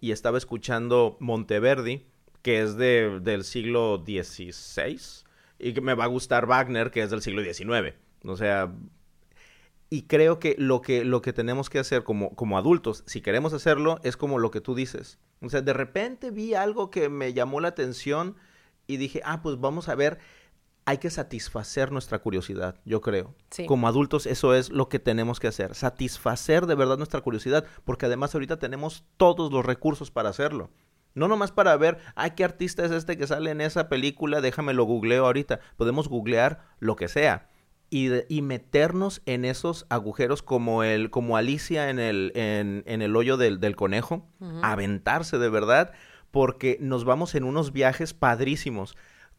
y 0.00 0.12
estaba 0.12 0.38
escuchando 0.38 1.18
Monteverdi, 1.20 2.06
que 2.40 2.62
es 2.62 2.78
de, 2.78 3.20
del 3.20 3.44
siglo 3.44 4.02
XVI, 4.02 4.98
y 5.58 5.74
que 5.74 5.82
me 5.82 5.92
va 5.92 6.04
a 6.04 6.06
gustar 6.06 6.46
Wagner, 6.46 6.90
que 6.90 7.02
es 7.02 7.10
del 7.10 7.20
siglo 7.20 7.42
XIX. 7.44 7.96
O 8.24 8.34
sea, 8.38 8.72
y 9.90 10.04
creo 10.04 10.38
que 10.38 10.56
lo 10.58 10.80
que, 10.80 11.04
lo 11.04 11.20
que 11.20 11.34
tenemos 11.34 11.68
que 11.68 11.80
hacer 11.80 12.02
como, 12.02 12.34
como 12.34 12.56
adultos, 12.56 13.04
si 13.06 13.20
queremos 13.20 13.52
hacerlo, 13.52 14.00
es 14.02 14.16
como 14.16 14.38
lo 14.38 14.50
que 14.50 14.62
tú 14.62 14.74
dices. 14.74 15.18
O 15.42 15.50
sea, 15.50 15.60
de 15.60 15.74
repente 15.74 16.30
vi 16.30 16.54
algo 16.54 16.90
que 16.90 17.10
me 17.10 17.34
llamó 17.34 17.60
la 17.60 17.68
atención 17.68 18.36
y 18.86 18.96
dije, 18.96 19.20
ah, 19.22 19.42
pues 19.42 19.60
vamos 19.60 19.90
a 19.90 19.94
ver 19.94 20.16
hay 20.86 20.98
que 20.98 21.10
satisfacer 21.10 21.92
nuestra 21.92 22.20
curiosidad, 22.20 22.76
yo 22.84 23.00
creo. 23.00 23.34
Sí. 23.50 23.66
Como 23.66 23.88
adultos 23.88 24.24
eso 24.24 24.54
es 24.54 24.70
lo 24.70 24.88
que 24.88 25.00
tenemos 25.00 25.40
que 25.40 25.48
hacer, 25.48 25.74
satisfacer 25.74 26.66
de 26.66 26.76
verdad 26.76 26.96
nuestra 26.96 27.20
curiosidad, 27.20 27.66
porque 27.84 28.06
además 28.06 28.34
ahorita 28.34 28.58
tenemos 28.58 29.04
todos 29.16 29.52
los 29.52 29.66
recursos 29.66 30.10
para 30.10 30.30
hacerlo. 30.30 30.70
No 31.14 31.28
nomás 31.28 31.50
para 31.50 31.76
ver, 31.76 31.98
ay, 32.14 32.32
¿qué 32.36 32.44
artista 32.44 32.84
es 32.84 32.92
este 32.92 33.16
que 33.16 33.26
sale 33.26 33.50
en 33.50 33.62
esa 33.62 33.88
película? 33.88 34.40
Déjame 34.42 34.74
lo 34.74 34.84
googleo 34.84 35.24
ahorita. 35.24 35.60
Podemos 35.76 36.08
googlear 36.08 36.60
lo 36.78 36.94
que 36.94 37.08
sea. 37.08 37.48
Y, 37.88 38.10
y 38.28 38.42
meternos 38.42 39.22
en 39.24 39.46
esos 39.46 39.86
agujeros 39.88 40.42
como 40.42 40.82
el, 40.82 41.08
como 41.08 41.38
Alicia 41.38 41.88
en 41.88 41.98
el, 41.98 42.32
en, 42.34 42.82
en 42.86 43.00
el 43.00 43.16
hoyo 43.16 43.38
del, 43.38 43.60
del 43.60 43.76
conejo. 43.76 44.28
Aventarse 44.62 45.38
de 45.38 45.48
verdad. 45.48 45.92
Porque 46.30 46.76
nos 46.82 47.04
vamos 47.04 47.34
en 47.34 47.44
unos 47.44 47.72
viajes 47.72 48.12
padrísimos. 48.12 48.94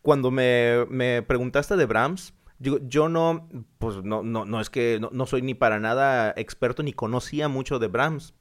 Cuando 0.07 0.31
me, 0.31 0.85
me 0.89 1.21
preguntaste 1.21 1.75
de 1.75 1.85
Brahms, 1.85 2.33
yo 2.59 3.09
no, 3.09 3.49
pues 3.77 4.05
no, 4.05 4.23
no, 4.23 4.45
no 4.45 4.61
es 4.61 4.69
que 4.69 4.99
no, 5.01 5.09
no, 5.11 5.25
soy 5.25 5.41
ni 5.41 5.53
para 5.53 5.81
nada 5.81 6.33
experto 6.37 6.81
ni 6.81 6.93
conocía 6.93 7.49
mucho 7.49 7.77
de 7.77 7.87
Brahms. 7.87 8.33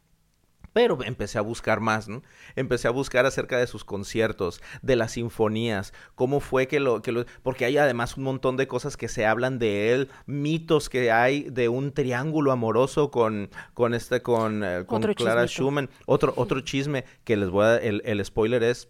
Pero 0.72 0.96
empecé 1.02 1.38
a 1.38 1.40
buscar 1.40 1.80
más, 1.80 2.08
¿no? 2.08 2.22
Empecé 2.54 2.86
a 2.86 2.92
buscar 2.92 3.26
acerca 3.26 3.58
de 3.58 3.66
sus 3.66 3.84
conciertos, 3.84 4.62
de 4.80 4.94
las 4.94 5.10
sinfonías, 5.14 5.92
cómo 6.14 6.38
fue 6.38 6.68
que 6.68 6.78
lo, 6.78 7.02
que 7.02 7.10
lo... 7.10 7.24
Porque 7.42 7.64
hay 7.64 7.78
además 7.78 8.16
un 8.16 8.22
montón 8.22 8.56
de 8.56 8.68
cosas 8.68 8.96
que 8.96 9.08
se 9.08 9.26
hablan 9.26 9.58
de 9.58 9.92
él, 9.92 10.08
mitos 10.26 10.88
que 10.88 11.10
hay 11.10 11.50
de 11.50 11.68
un 11.68 11.90
triángulo 11.90 12.52
amoroso 12.52 13.10
con, 13.10 13.50
con 13.74 13.92
este, 13.92 14.22
con, 14.22 14.62
eh, 14.62 14.84
con 14.86 15.02
Clara 15.02 15.48
Schumann. 15.48 15.90
Otro, 16.06 16.32
otro 16.36 16.60
chisme 16.60 17.04
que 17.24 17.36
les 17.36 17.50
voy 17.50 17.64
a... 17.64 17.76
El, 17.78 18.02
el 18.04 18.24
spoiler 18.24 18.62
es, 18.62 18.88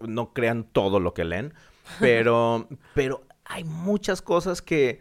no 0.00 0.32
crean 0.32 0.64
todo 0.64 0.98
lo 0.98 1.14
que 1.14 1.24
leen, 1.24 1.54
pero, 2.00 2.68
pero 2.94 3.26
hay 3.44 3.64
muchas 3.64 4.22
cosas 4.22 4.62
que, 4.62 5.00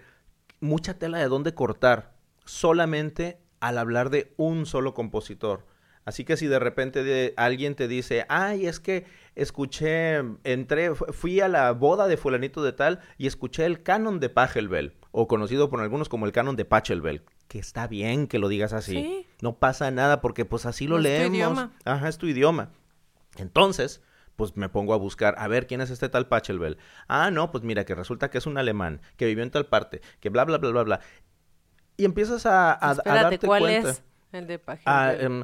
mucha 0.59 0.97
tela 0.97 1.19
de 1.19 1.27
dónde 1.27 1.53
cortar, 1.53 2.13
solamente 2.45 3.39
al 3.59 3.77
hablar 3.77 4.09
de 4.09 4.33
un 4.37 4.65
solo 4.65 4.93
compositor. 4.93 5.65
Así 6.05 6.23
que 6.23 6.37
si 6.37 6.45
de 6.45 6.59
repente 6.59 7.03
de, 7.03 7.33
alguien 7.35 7.73
te 7.73 7.87
dice, 7.87 8.25
ay, 8.29 8.67
es 8.67 8.79
que 8.79 9.05
escuché, 9.33 10.17
entré, 10.43 10.93
fui 10.93 11.39
a 11.39 11.47
la 11.47 11.71
boda 11.71 12.07
de 12.07 12.15
fulanito 12.15 12.63
de 12.63 12.73
tal 12.73 12.99
y 13.17 13.25
escuché 13.25 13.65
el 13.65 13.81
canon 13.81 14.19
de 14.19 14.29
Pachelbel, 14.29 14.93
o 15.11 15.27
conocido 15.27 15.69
por 15.69 15.81
algunos 15.81 16.07
como 16.07 16.27
el 16.27 16.31
canon 16.31 16.55
de 16.55 16.65
Pachelbel, 16.65 17.23
que 17.47 17.57
está 17.57 17.87
bien 17.87 18.27
que 18.27 18.37
lo 18.37 18.49
digas 18.49 18.71
así. 18.71 18.93
¿Sí? 18.93 19.27
No 19.41 19.57
pasa 19.57 19.89
nada 19.89 20.21
porque 20.21 20.45
pues 20.45 20.67
así 20.67 20.87
lo 20.87 20.99
leemos. 20.99 21.25
Es 21.25 21.29
tu 21.29 21.35
idioma. 21.35 21.71
Ajá, 21.85 22.07
es 22.07 22.17
tu 22.19 22.27
idioma. 22.27 22.69
Entonces, 23.37 24.01
pues 24.35 24.55
me 24.57 24.69
pongo 24.69 24.93
a 24.93 24.97
buscar, 24.97 25.35
a 25.37 25.47
ver 25.47 25.67
quién 25.67 25.81
es 25.81 25.89
este 25.89 26.09
tal 26.09 26.27
Pachelbel. 26.27 26.77
Ah, 27.07 27.31
no, 27.31 27.51
pues 27.51 27.63
mira, 27.63 27.85
que 27.85 27.95
resulta 27.95 28.29
que 28.29 28.37
es 28.37 28.45
un 28.45 28.57
alemán, 28.57 29.01
que 29.17 29.25
vivió 29.25 29.43
en 29.43 29.51
tal 29.51 29.67
parte, 29.67 30.01
que 30.19 30.29
bla, 30.29 30.45
bla, 30.45 30.57
bla, 30.57 30.71
bla, 30.71 30.83
bla. 30.83 30.99
Y 31.97 32.05
empiezas 32.05 32.45
a, 32.45 32.73
a, 32.73 32.91
Espérate, 32.93 33.09
a 33.19 33.23
darte 33.23 33.47
¿cuál 33.47 33.61
cuenta. 33.61 33.89
es? 33.91 34.03
El 34.31 34.47
de 34.47 34.59
Pachelbel. 34.59 34.93
Ah, 34.93 35.13
em, 35.17 35.43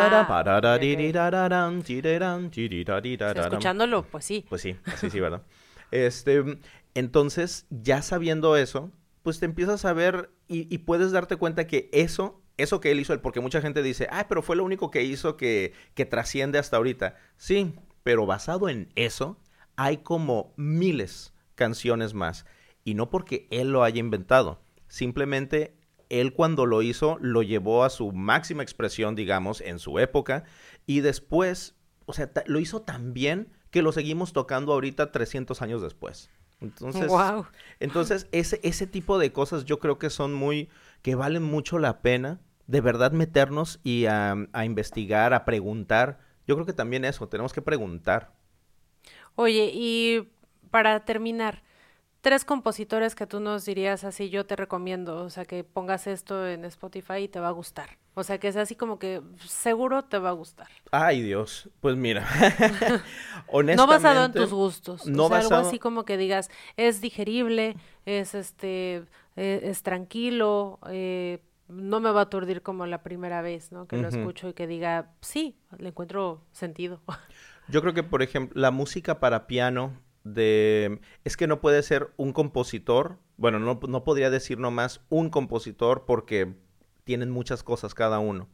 Ah, 0.00 0.08
escuchándolo, 3.48 4.04
pues 4.04 4.24
sí. 4.24 4.46
Pues 4.48 4.62
sí, 4.62 4.76
así 4.86 5.10
sí, 5.10 5.20
¿verdad? 5.20 5.42
Este, 5.90 6.44
entonces, 6.94 7.66
ya 7.70 8.02
sabiendo 8.02 8.56
eso, 8.56 8.92
pues 9.22 9.40
te 9.40 9.46
empiezas 9.46 9.86
a 9.86 9.94
ver 9.94 10.30
y, 10.48 10.72
y 10.72 10.78
puedes 10.78 11.12
darte 11.12 11.36
cuenta 11.36 11.66
que 11.66 11.88
eso, 11.92 12.42
eso 12.58 12.80
que 12.80 12.90
él 12.90 13.00
hizo, 13.00 13.20
porque 13.22 13.40
mucha 13.40 13.60
gente 13.62 13.82
dice, 13.82 14.08
ah, 14.10 14.26
pero 14.28 14.42
fue 14.42 14.56
lo 14.56 14.64
único 14.64 14.90
que 14.90 15.02
hizo 15.04 15.36
que, 15.36 15.72
que 15.94 16.04
trasciende 16.04 16.58
hasta 16.58 16.76
ahorita. 16.76 17.16
Sí, 17.36 17.74
pero 18.02 18.26
basado 18.26 18.68
en 18.68 18.90
eso, 18.96 19.38
hay 19.76 19.98
como 19.98 20.52
miles 20.56 21.32
canciones 21.54 22.14
más. 22.14 22.44
Y 22.84 22.94
no 22.94 23.10
porque 23.10 23.46
él 23.50 23.70
lo 23.70 23.84
haya 23.84 24.00
inventado, 24.00 24.60
simplemente 24.88 25.74
él 26.08 26.32
cuando 26.32 26.64
lo 26.66 26.82
hizo 26.82 27.18
lo 27.20 27.42
llevó 27.42 27.84
a 27.84 27.90
su 27.90 28.12
máxima 28.12 28.62
expresión, 28.62 29.14
digamos, 29.14 29.60
en 29.60 29.78
su 29.78 29.98
época, 29.98 30.44
y 30.86 31.00
después, 31.00 31.74
o 32.06 32.12
sea, 32.12 32.30
lo 32.46 32.60
hizo 32.60 32.82
tan 32.82 33.12
bien 33.12 33.52
que 33.70 33.82
lo 33.82 33.92
seguimos 33.92 34.32
tocando 34.32 34.72
ahorita 34.72 35.12
300 35.12 35.60
años 35.62 35.82
después. 35.82 36.30
Entonces, 36.60 37.06
Wow. 37.08 37.46
entonces 37.78 38.26
ese, 38.32 38.58
ese 38.64 38.86
tipo 38.86 39.18
de 39.18 39.32
cosas 39.32 39.64
yo 39.64 39.78
creo 39.78 39.98
que 39.98 40.10
son 40.10 40.32
muy, 40.34 40.68
que 41.02 41.14
valen 41.14 41.42
mucho 41.44 41.78
la 41.78 42.00
pena 42.00 42.40
de 42.68 42.80
verdad 42.80 43.10
meternos 43.10 43.80
y 43.82 44.06
a, 44.06 44.36
a 44.52 44.64
investigar, 44.64 45.34
a 45.34 45.44
preguntar. 45.44 46.20
Yo 46.46 46.54
creo 46.54 46.66
que 46.66 46.72
también 46.72 47.04
eso, 47.04 47.28
tenemos 47.28 47.52
que 47.52 47.62
preguntar. 47.62 48.32
Oye, 49.34 49.70
y 49.74 50.28
para 50.70 51.04
terminar, 51.04 51.62
tres 52.20 52.44
compositores 52.44 53.14
que 53.14 53.26
tú 53.26 53.40
nos 53.40 53.64
dirías 53.64 54.04
así, 54.04 54.30
yo 54.30 54.46
te 54.46 54.56
recomiendo, 54.56 55.24
o 55.24 55.30
sea, 55.30 55.44
que 55.44 55.64
pongas 55.64 56.06
esto 56.06 56.46
en 56.46 56.64
Spotify 56.64 57.14
y 57.24 57.28
te 57.28 57.40
va 57.40 57.48
a 57.48 57.52
gustar. 57.52 57.98
O 58.14 58.24
sea, 58.24 58.38
que 58.38 58.48
es 58.48 58.56
así 58.56 58.74
como 58.74 58.98
que 58.98 59.22
seguro 59.46 60.04
te 60.04 60.18
va 60.18 60.30
a 60.30 60.32
gustar. 60.32 60.68
Ay, 60.90 61.22
Dios, 61.22 61.70
pues 61.80 61.96
mira, 61.96 62.26
No 63.74 63.86
basado 63.86 64.24
en 64.26 64.32
honestamente, 64.32 64.40
tus 64.40 64.52
gustos. 64.52 65.06
no 65.06 65.26
o 65.26 65.28
sea, 65.28 65.38
algo 65.38 65.50
basado- 65.50 65.68
así 65.68 65.78
como 65.78 66.04
que 66.04 66.16
digas, 66.16 66.50
es 66.76 67.00
digerible, 67.00 67.76
es 68.06 68.34
este, 68.34 69.04
eh, 69.36 69.60
es 69.62 69.82
tranquilo, 69.82 70.80
eh, 70.90 71.38
no 71.68 72.00
me 72.00 72.10
va 72.10 72.20
a 72.20 72.22
aturdir 72.24 72.62
como 72.62 72.86
la 72.86 73.02
primera 73.02 73.42
vez, 73.42 73.72
¿no? 73.72 73.86
Que 73.86 73.96
lo 73.98 74.08
escucho 74.08 74.48
y 74.48 74.54
que 74.54 74.66
diga, 74.66 75.12
sí, 75.20 75.58
le 75.78 75.88
encuentro 75.88 76.44
sentido. 76.52 77.02
Yo 77.68 77.80
creo 77.82 77.92
que, 77.94 78.02
por 78.02 78.22
ejemplo, 78.22 78.60
la 78.60 78.70
música 78.70 79.20
para 79.20 79.46
piano 79.46 79.92
de... 80.24 81.00
Es 81.24 81.36
que 81.36 81.46
no 81.46 81.60
puede 81.60 81.82
ser 81.82 82.12
un 82.16 82.32
compositor, 82.32 83.18
bueno, 83.36 83.58
no, 83.58 83.78
no 83.86 84.04
podría 84.04 84.30
decir 84.30 84.58
nomás 84.58 85.02
un 85.10 85.28
compositor 85.30 86.04
porque 86.06 86.54
tienen 87.04 87.30
muchas 87.30 87.62
cosas 87.62 87.94
cada 87.94 88.18
uno. 88.18 88.48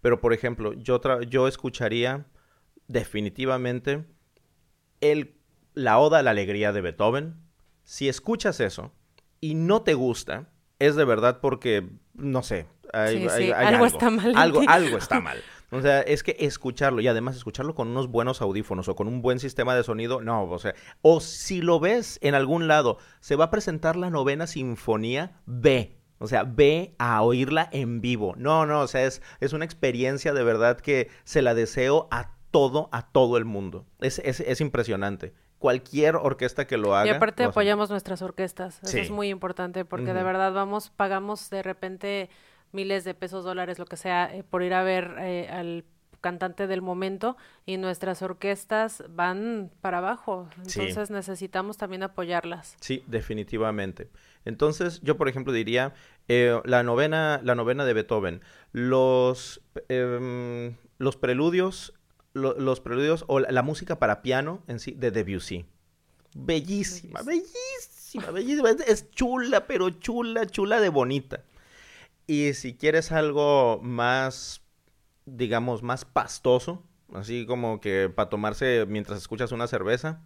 Pero, 0.00 0.20
por 0.20 0.32
ejemplo, 0.32 0.72
yo, 0.72 1.00
tra- 1.00 1.24
yo 1.24 1.46
escucharía 1.48 2.26
definitivamente 2.88 4.04
el, 5.00 5.34
la 5.74 5.98
Oda 5.98 6.18
a 6.18 6.22
la 6.22 6.30
Alegría 6.30 6.72
de 6.72 6.80
Beethoven. 6.80 7.34
Si 7.84 8.08
escuchas 8.08 8.60
eso 8.60 8.92
y 9.40 9.54
no 9.54 9.82
te 9.82 9.94
gusta, 9.94 10.48
es 10.80 10.96
de 10.96 11.04
verdad 11.04 11.38
porque, 11.40 11.88
no 12.14 12.42
sé, 12.42 12.66
hay, 12.92 13.18
Sí, 13.18 13.28
hay- 13.28 13.46
sí, 13.46 13.52
hay 13.52 13.66
algo 13.74 13.86
está 13.86 14.10
mal 14.10 14.32
Algo, 14.36 14.62
algo 14.66 14.98
está 14.98 15.20
mal. 15.20 15.38
O 15.70 15.80
sea, 15.80 16.00
es 16.00 16.24
que 16.24 16.34
escucharlo 16.40 17.00
y 17.00 17.06
además 17.06 17.36
escucharlo 17.36 17.76
con 17.76 17.86
unos 17.86 18.08
buenos 18.08 18.42
audífonos 18.42 18.88
o 18.88 18.96
con 18.96 19.06
un 19.06 19.22
buen 19.22 19.38
sistema 19.38 19.76
de 19.76 19.84
sonido, 19.84 20.20
no, 20.20 20.42
o 20.42 20.58
sea, 20.58 20.74
o 21.00 21.20
si 21.20 21.62
lo 21.62 21.78
ves 21.78 22.18
en 22.22 22.34
algún 22.34 22.66
lado, 22.66 22.98
se 23.20 23.36
va 23.36 23.44
a 23.44 23.50
presentar 23.50 23.94
la 23.94 24.10
novena 24.10 24.48
sinfonía, 24.48 25.40
ve. 25.46 25.96
O 26.18 26.26
sea, 26.26 26.42
ve 26.42 26.94
a 26.98 27.22
oírla 27.22 27.68
en 27.72 28.00
vivo. 28.00 28.34
No, 28.36 28.66
no, 28.66 28.80
o 28.80 28.88
sea, 28.88 29.04
es, 29.06 29.22
es 29.38 29.52
una 29.52 29.64
experiencia 29.64 30.34
de 30.34 30.42
verdad 30.42 30.78
que 30.80 31.08
se 31.24 31.40
la 31.40 31.54
deseo 31.54 32.08
a 32.10 32.32
todo, 32.50 32.88
a 32.92 33.10
todo 33.12 33.36
el 33.38 33.44
mundo. 33.44 33.86
Es, 34.00 34.18
es, 34.18 34.40
es 34.40 34.60
impresionante. 34.60 35.32
Cualquier 35.60 36.16
orquesta 36.16 36.66
que 36.66 36.76
lo 36.76 36.96
haga. 36.96 37.06
Y 37.06 37.10
aparte 37.10 37.44
apoyamos 37.44 37.88
nuestras 37.90 38.22
orquestas. 38.22 38.78
Eso 38.82 38.90
Sí. 38.92 38.98
es 38.98 39.10
muy 39.10 39.28
importante 39.28 39.84
porque 39.84 40.12
de 40.12 40.22
verdad 40.24 40.52
vamos, 40.52 40.90
pagamos 40.90 41.48
de 41.50 41.62
repente 41.62 42.30
miles 42.72 43.04
de 43.04 43.14
pesos, 43.14 43.44
dólares, 43.44 43.78
lo 43.78 43.84
que 43.84 43.96
sea, 43.96 44.34
eh, 44.34 44.42
por 44.42 44.62
ir 44.62 44.74
a 44.74 44.82
ver 44.82 45.14
eh, 45.20 45.48
al 45.50 45.84
cantante 46.22 46.66
del 46.66 46.82
momento 46.82 47.36
y 47.66 47.76
nuestras 47.78 48.20
orquestas 48.22 49.04
van 49.08 49.70
para 49.80 49.98
abajo. 49.98 50.48
Sí. 50.66 50.80
Entonces 50.80 51.10
necesitamos 51.10 51.76
también 51.78 52.02
apoyarlas. 52.02 52.76
Sí, 52.80 53.04
definitivamente. 53.06 54.08
Entonces, 54.44 55.00
yo 55.02 55.16
por 55.16 55.28
ejemplo 55.28 55.52
diría 55.52 55.92
eh, 56.28 56.58
la 56.64 56.82
novena, 56.82 57.40
la 57.42 57.54
novena 57.54 57.84
de 57.84 57.92
Beethoven, 57.94 58.40
los, 58.72 59.62
em, 59.88 60.76
los 60.98 61.16
preludios, 61.16 61.92
lo- 62.32 62.58
los 62.58 62.80
preludios 62.80 63.24
o 63.28 63.40
la, 63.40 63.50
la 63.50 63.62
música 63.62 63.98
para 63.98 64.22
piano 64.22 64.62
en 64.68 64.78
sí 64.80 64.92
de 64.92 65.10
Debussy. 65.10 65.66
Bellísima, 66.34 67.22
bellísima, 67.22 68.30
bellísima. 68.30 68.70
Es, 68.70 68.80
es 68.86 69.10
chula, 69.10 69.66
pero 69.66 69.90
chula, 69.90 70.46
chula 70.46 70.80
de 70.80 70.88
bonita. 70.88 71.44
Y 72.26 72.54
si 72.54 72.74
quieres 72.76 73.12
algo 73.12 73.80
más, 73.82 74.62
digamos, 75.26 75.82
más 75.82 76.04
pastoso, 76.04 76.84
así 77.14 77.46
como 77.46 77.80
que 77.80 78.10
para 78.10 78.30
tomarse 78.30 78.86
mientras 78.88 79.18
escuchas 79.18 79.52
una 79.52 79.66
cerveza, 79.68 80.22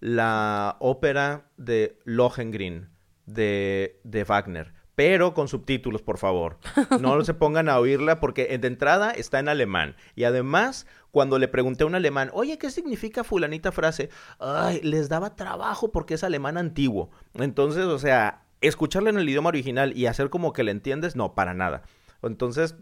la 0.00 0.76
ópera 0.80 1.50
de 1.56 1.98
Lohengrin 2.04 2.90
de, 3.26 4.00
de 4.04 4.24
Wagner. 4.24 4.74
Pero 4.96 5.34
con 5.34 5.46
subtítulos, 5.46 6.02
por 6.02 6.16
favor. 6.16 6.58
No 7.00 7.22
se 7.22 7.34
pongan 7.34 7.68
a 7.68 7.78
oírla 7.78 8.18
porque 8.18 8.58
de 8.58 8.66
entrada 8.66 9.10
está 9.10 9.38
en 9.38 9.48
alemán. 9.48 9.94
Y 10.16 10.24
además, 10.24 10.86
cuando 11.12 11.38
le 11.38 11.48
pregunté 11.48 11.84
a 11.84 11.86
un 11.86 11.94
alemán, 11.94 12.30
oye, 12.32 12.56
¿qué 12.58 12.70
significa 12.70 13.22
fulanita 13.22 13.72
frase? 13.72 14.08
Ay, 14.38 14.80
les 14.82 15.10
daba 15.10 15.36
trabajo 15.36 15.92
porque 15.92 16.14
es 16.14 16.24
alemán 16.24 16.56
antiguo. 16.56 17.10
Entonces, 17.34 17.84
o 17.84 17.98
sea, 17.98 18.46
escucharla 18.62 19.10
en 19.10 19.18
el 19.18 19.28
idioma 19.28 19.50
original 19.50 19.96
y 19.96 20.06
hacer 20.06 20.30
como 20.30 20.54
que 20.54 20.64
le 20.64 20.70
entiendes, 20.70 21.14
no, 21.14 21.34
para 21.34 21.52
nada. 21.52 21.82
Entonces, 22.22 22.74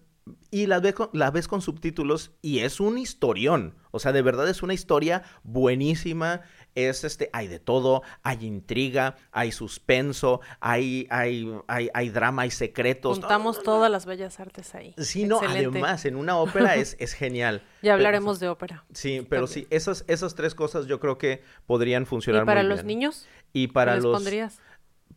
y 0.50 0.66
la 0.66 0.80
ves, 0.80 0.94
con, 0.94 1.10
la 1.12 1.30
ves 1.30 1.48
con 1.48 1.60
subtítulos 1.60 2.32
y 2.40 2.60
es 2.60 2.80
un 2.80 2.96
historión. 2.96 3.74
O 3.90 3.98
sea, 3.98 4.12
de 4.12 4.22
verdad 4.22 4.48
es 4.48 4.62
una 4.62 4.72
historia 4.72 5.22
buenísima. 5.42 6.42
Es 6.74 7.04
este, 7.04 7.30
hay 7.32 7.48
de 7.48 7.58
todo, 7.58 8.02
hay 8.22 8.44
intriga, 8.44 9.16
hay 9.32 9.52
suspenso, 9.52 10.40
hay, 10.60 11.06
hay, 11.10 11.52
hay, 11.68 11.90
hay 11.94 12.08
drama, 12.10 12.42
hay 12.42 12.50
secretos. 12.50 13.18
Juntamos 13.18 13.62
todas 13.62 13.90
las 13.90 14.06
bellas 14.06 14.40
artes 14.40 14.74
ahí. 14.74 14.94
Sí, 14.98 15.24
no, 15.24 15.40
además, 15.40 16.04
en 16.04 16.16
una 16.16 16.36
ópera 16.38 16.76
es, 16.76 16.96
es 17.00 17.12
genial. 17.12 17.62
Ya 17.82 17.94
hablaremos 17.94 18.40
de 18.40 18.48
ópera. 18.48 18.84
Sí, 18.92 19.26
pero 19.28 19.46
sí, 19.46 19.66
esas, 19.70 20.04
esas 20.08 20.34
tres 20.34 20.54
cosas 20.54 20.86
yo 20.86 21.00
creo 21.00 21.18
que 21.18 21.42
podrían 21.66 22.06
funcionar 22.06 22.42
¿Y 22.42 22.46
para 22.46 22.62
los 22.62 22.84
niños? 22.84 23.26
Y 23.52 23.68
para 23.68 23.96
los... 23.96 24.16
pondrías? 24.16 24.60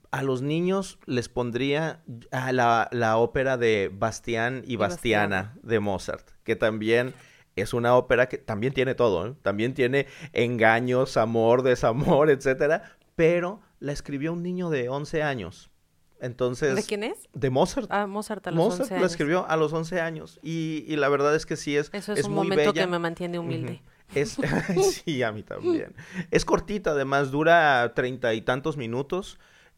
A 0.09 0.23
los 0.23 0.41
niños 0.41 0.99
les 1.05 1.27
pondría 1.27 2.01
a 2.31 2.53
la, 2.53 2.87
la 2.93 3.17
ópera 3.17 3.57
de 3.57 3.91
Bastián 3.93 4.63
y, 4.65 4.77
Bastiana 4.77 5.57
de 5.63 5.81
Mozart, 5.81 6.29
que 6.43 6.55
también 6.55 7.13
es 7.61 7.73
una 7.73 7.95
ópera 7.95 8.29
que 8.29 8.37
también 8.37 8.73
tiene 8.73 8.95
todo, 8.95 9.27
¿eh? 9.27 9.33
también 9.41 9.73
tiene 9.73 10.07
engaños, 10.33 11.17
amor, 11.17 11.63
desamor, 11.63 12.29
etcétera, 12.31 12.97
pero 13.15 13.61
la 13.79 13.91
escribió 13.91 14.33
un 14.33 14.43
niño 14.43 14.69
de 14.69 14.89
11 14.89 15.23
años. 15.23 15.71
Entonces, 16.19 16.75
¿De 16.75 16.83
quién 16.83 17.03
es? 17.03 17.29
De 17.33 17.51
Mozart. 17.51 17.87
Ah, 17.91 18.07
Mozart 18.07 18.47
a 18.47 18.51
los 18.51 18.57
Mozart 18.57 18.81
11 18.81 18.93
años. 18.95 19.01
la 19.01 19.07
escribió 19.07 19.47
a 19.47 19.55
los 19.55 19.71
11 19.71 20.01
años 20.01 20.39
y, 20.41 20.83
y, 20.87 20.95
la 20.95 21.09
verdad 21.09 21.35
es 21.35 21.45
que 21.45 21.55
sí 21.55 21.77
es 21.77 21.91
Eso 21.93 22.13
es, 22.13 22.25
un 22.25 22.33
momento 22.33 22.73
que 22.73 22.87
me 22.87 22.97
mantiene 22.97 23.37
humilde. 23.37 23.81
Es, 24.15 24.37
sí, 25.05 25.21
a 25.21 25.31
mí 25.31 25.43
también. 25.43 25.93
Es 26.31 26.45
cortita, 26.45 26.91
además, 26.91 27.29
dura 27.29 27.91
treinta 27.93 28.33
y 28.33 28.41
tantos 28.41 28.77
minutos 28.77 29.37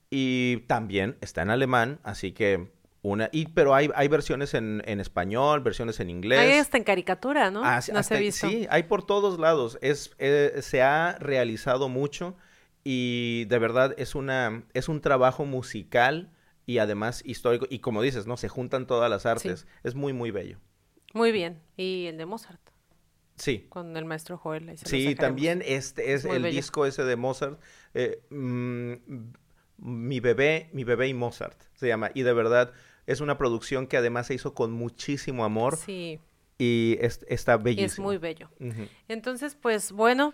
y 0.09 0.57
también 0.67 1.17
está 1.21 1.41
en 1.41 1.49
alemán, 1.49 1.99
así 2.03 2.31
que 2.31 2.71
una, 3.01 3.29
y, 3.31 3.47
pero 3.47 3.73
hay, 3.73 3.89
hay 3.95 4.07
versiones 4.09 4.53
en, 4.53 4.83
en 4.85 4.99
español, 4.99 5.61
versiones 5.61 6.01
en 6.01 6.09
inglés. 6.09 6.39
Hay 6.39 6.51
hasta 6.53 6.77
en 6.77 6.83
caricatura, 6.83 7.49
¿no? 7.49 7.63
Ah, 7.63 7.79
no 7.93 8.03
se 8.03 8.19
visto. 8.19 8.49
Sí, 8.49 8.67
hay 8.69 8.83
por 8.83 9.05
todos 9.05 9.39
lados. 9.39 9.77
Es, 9.81 10.11
eh, 10.19 10.59
se 10.61 10.81
ha 10.81 11.17
realizado 11.19 11.87
mucho 11.87 12.35
y 12.83 13.45
de 13.45 13.57
verdad 13.57 13.95
es, 13.97 14.15
una, 14.15 14.63
es 14.73 14.89
un 14.89 14.99
trabajo 14.99 15.45
musical 15.45 16.29
y 16.65 16.79
además 16.79 17.21
histórico. 17.25 17.67
Y 17.69 17.79
como 17.79 18.01
dices, 18.01 18.27
¿no? 18.27 18.35
Se 18.35 18.49
juntan 18.49 18.85
todas 18.85 19.09
las 19.09 19.25
artes. 19.25 19.65
Es 19.83 19.95
muy, 19.95 20.11
muy 20.11 20.31
bello. 20.31 20.59
Muy 21.13 21.31
bien. 21.31 21.61
¿Y 21.77 22.07
el 22.07 22.17
de 22.17 22.25
Mozart? 22.25 22.59
Sí. 23.37 23.65
Con 23.69 23.95
el 23.95 24.03
maestro 24.03 24.37
Joel. 24.37 24.77
sí, 24.77 25.15
también 25.15 25.63
este 25.65 26.11
es 26.11 26.25
el 26.25 26.43
disco 26.43 26.85
ese 26.85 27.05
de 27.05 27.15
Mozart. 27.15 27.61
Eh, 27.93 28.21
mm, 28.29 28.93
mi 29.77 30.19
bebé, 30.19 30.69
mi 30.73 30.83
bebé 30.83 31.07
y 31.07 31.13
Mozart 31.13 31.68
se 31.79 31.87
llama. 31.87 32.11
Y 32.13 32.23
de 32.23 32.33
verdad 32.33 32.71
es 33.07 33.21
una 33.21 33.37
producción 33.37 33.87
que 33.87 33.97
además 33.97 34.27
se 34.27 34.33
hizo 34.33 34.53
con 34.53 34.71
muchísimo 34.71 35.45
amor. 35.45 35.77
Sí. 35.77 36.19
Y 36.57 36.97
está 37.01 37.57
bellísimo. 37.57 37.87
Es 37.87 37.99
muy 37.99 38.17
bello. 38.17 38.49
Entonces, 39.07 39.55
pues 39.55 39.93
bueno, 39.93 40.33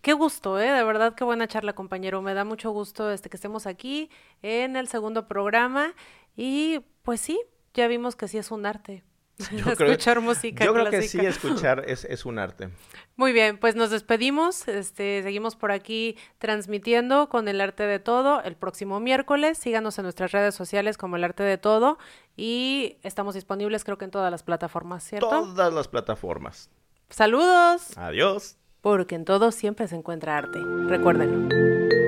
qué 0.00 0.14
gusto, 0.14 0.58
¿eh? 0.58 0.72
De 0.72 0.82
verdad, 0.82 1.14
qué 1.14 1.24
buena 1.24 1.46
charla, 1.46 1.74
compañero. 1.74 2.22
Me 2.22 2.32
da 2.32 2.44
mucho 2.44 2.70
gusto 2.70 3.10
este 3.10 3.28
que 3.28 3.36
estemos 3.36 3.66
aquí 3.66 4.10
en 4.40 4.76
el 4.76 4.88
segundo 4.88 5.28
programa. 5.28 5.92
Y 6.36 6.80
pues 7.02 7.20
sí, 7.20 7.38
ya 7.74 7.86
vimos 7.86 8.16
que 8.16 8.28
sí 8.28 8.38
es 8.38 8.50
un 8.50 8.64
arte. 8.64 9.04
escuchar 9.78 10.20
música. 10.20 10.64
Yo 10.64 10.72
creo 10.72 10.90
que 10.90 11.02
sí, 11.02 11.18
escuchar 11.20 11.84
es, 11.86 12.04
es, 12.04 12.24
un 12.24 12.38
arte. 12.38 12.70
Muy 13.16 13.32
bien, 13.32 13.58
pues 13.58 13.76
nos 13.76 13.90
despedimos. 13.90 14.66
Este, 14.68 15.22
seguimos 15.22 15.56
por 15.56 15.70
aquí 15.70 16.16
transmitiendo 16.38 17.28
con 17.28 17.48
el 17.48 17.60
arte 17.60 17.84
de 17.84 17.98
todo 17.98 18.42
el 18.42 18.56
próximo 18.56 19.00
miércoles. 19.00 19.58
Síganos 19.58 19.98
en 19.98 20.04
nuestras 20.04 20.32
redes 20.32 20.54
sociales 20.54 20.98
como 20.98 21.16
el 21.16 21.24
arte 21.24 21.42
de 21.42 21.58
todo 21.58 21.98
y 22.36 22.98
estamos 23.02 23.34
disponibles 23.34 23.84
creo 23.84 23.98
que 23.98 24.04
en 24.06 24.10
todas 24.10 24.30
las 24.30 24.42
plataformas, 24.42 25.04
¿cierto? 25.04 25.28
Todas 25.28 25.72
las 25.72 25.88
plataformas. 25.88 26.70
Saludos. 27.10 27.96
Adiós. 27.96 28.56
Porque 28.80 29.14
en 29.14 29.24
todo 29.24 29.50
siempre 29.52 29.88
se 29.88 29.96
encuentra 29.96 30.36
arte. 30.36 30.60
Recuérdenlo. 30.86 32.07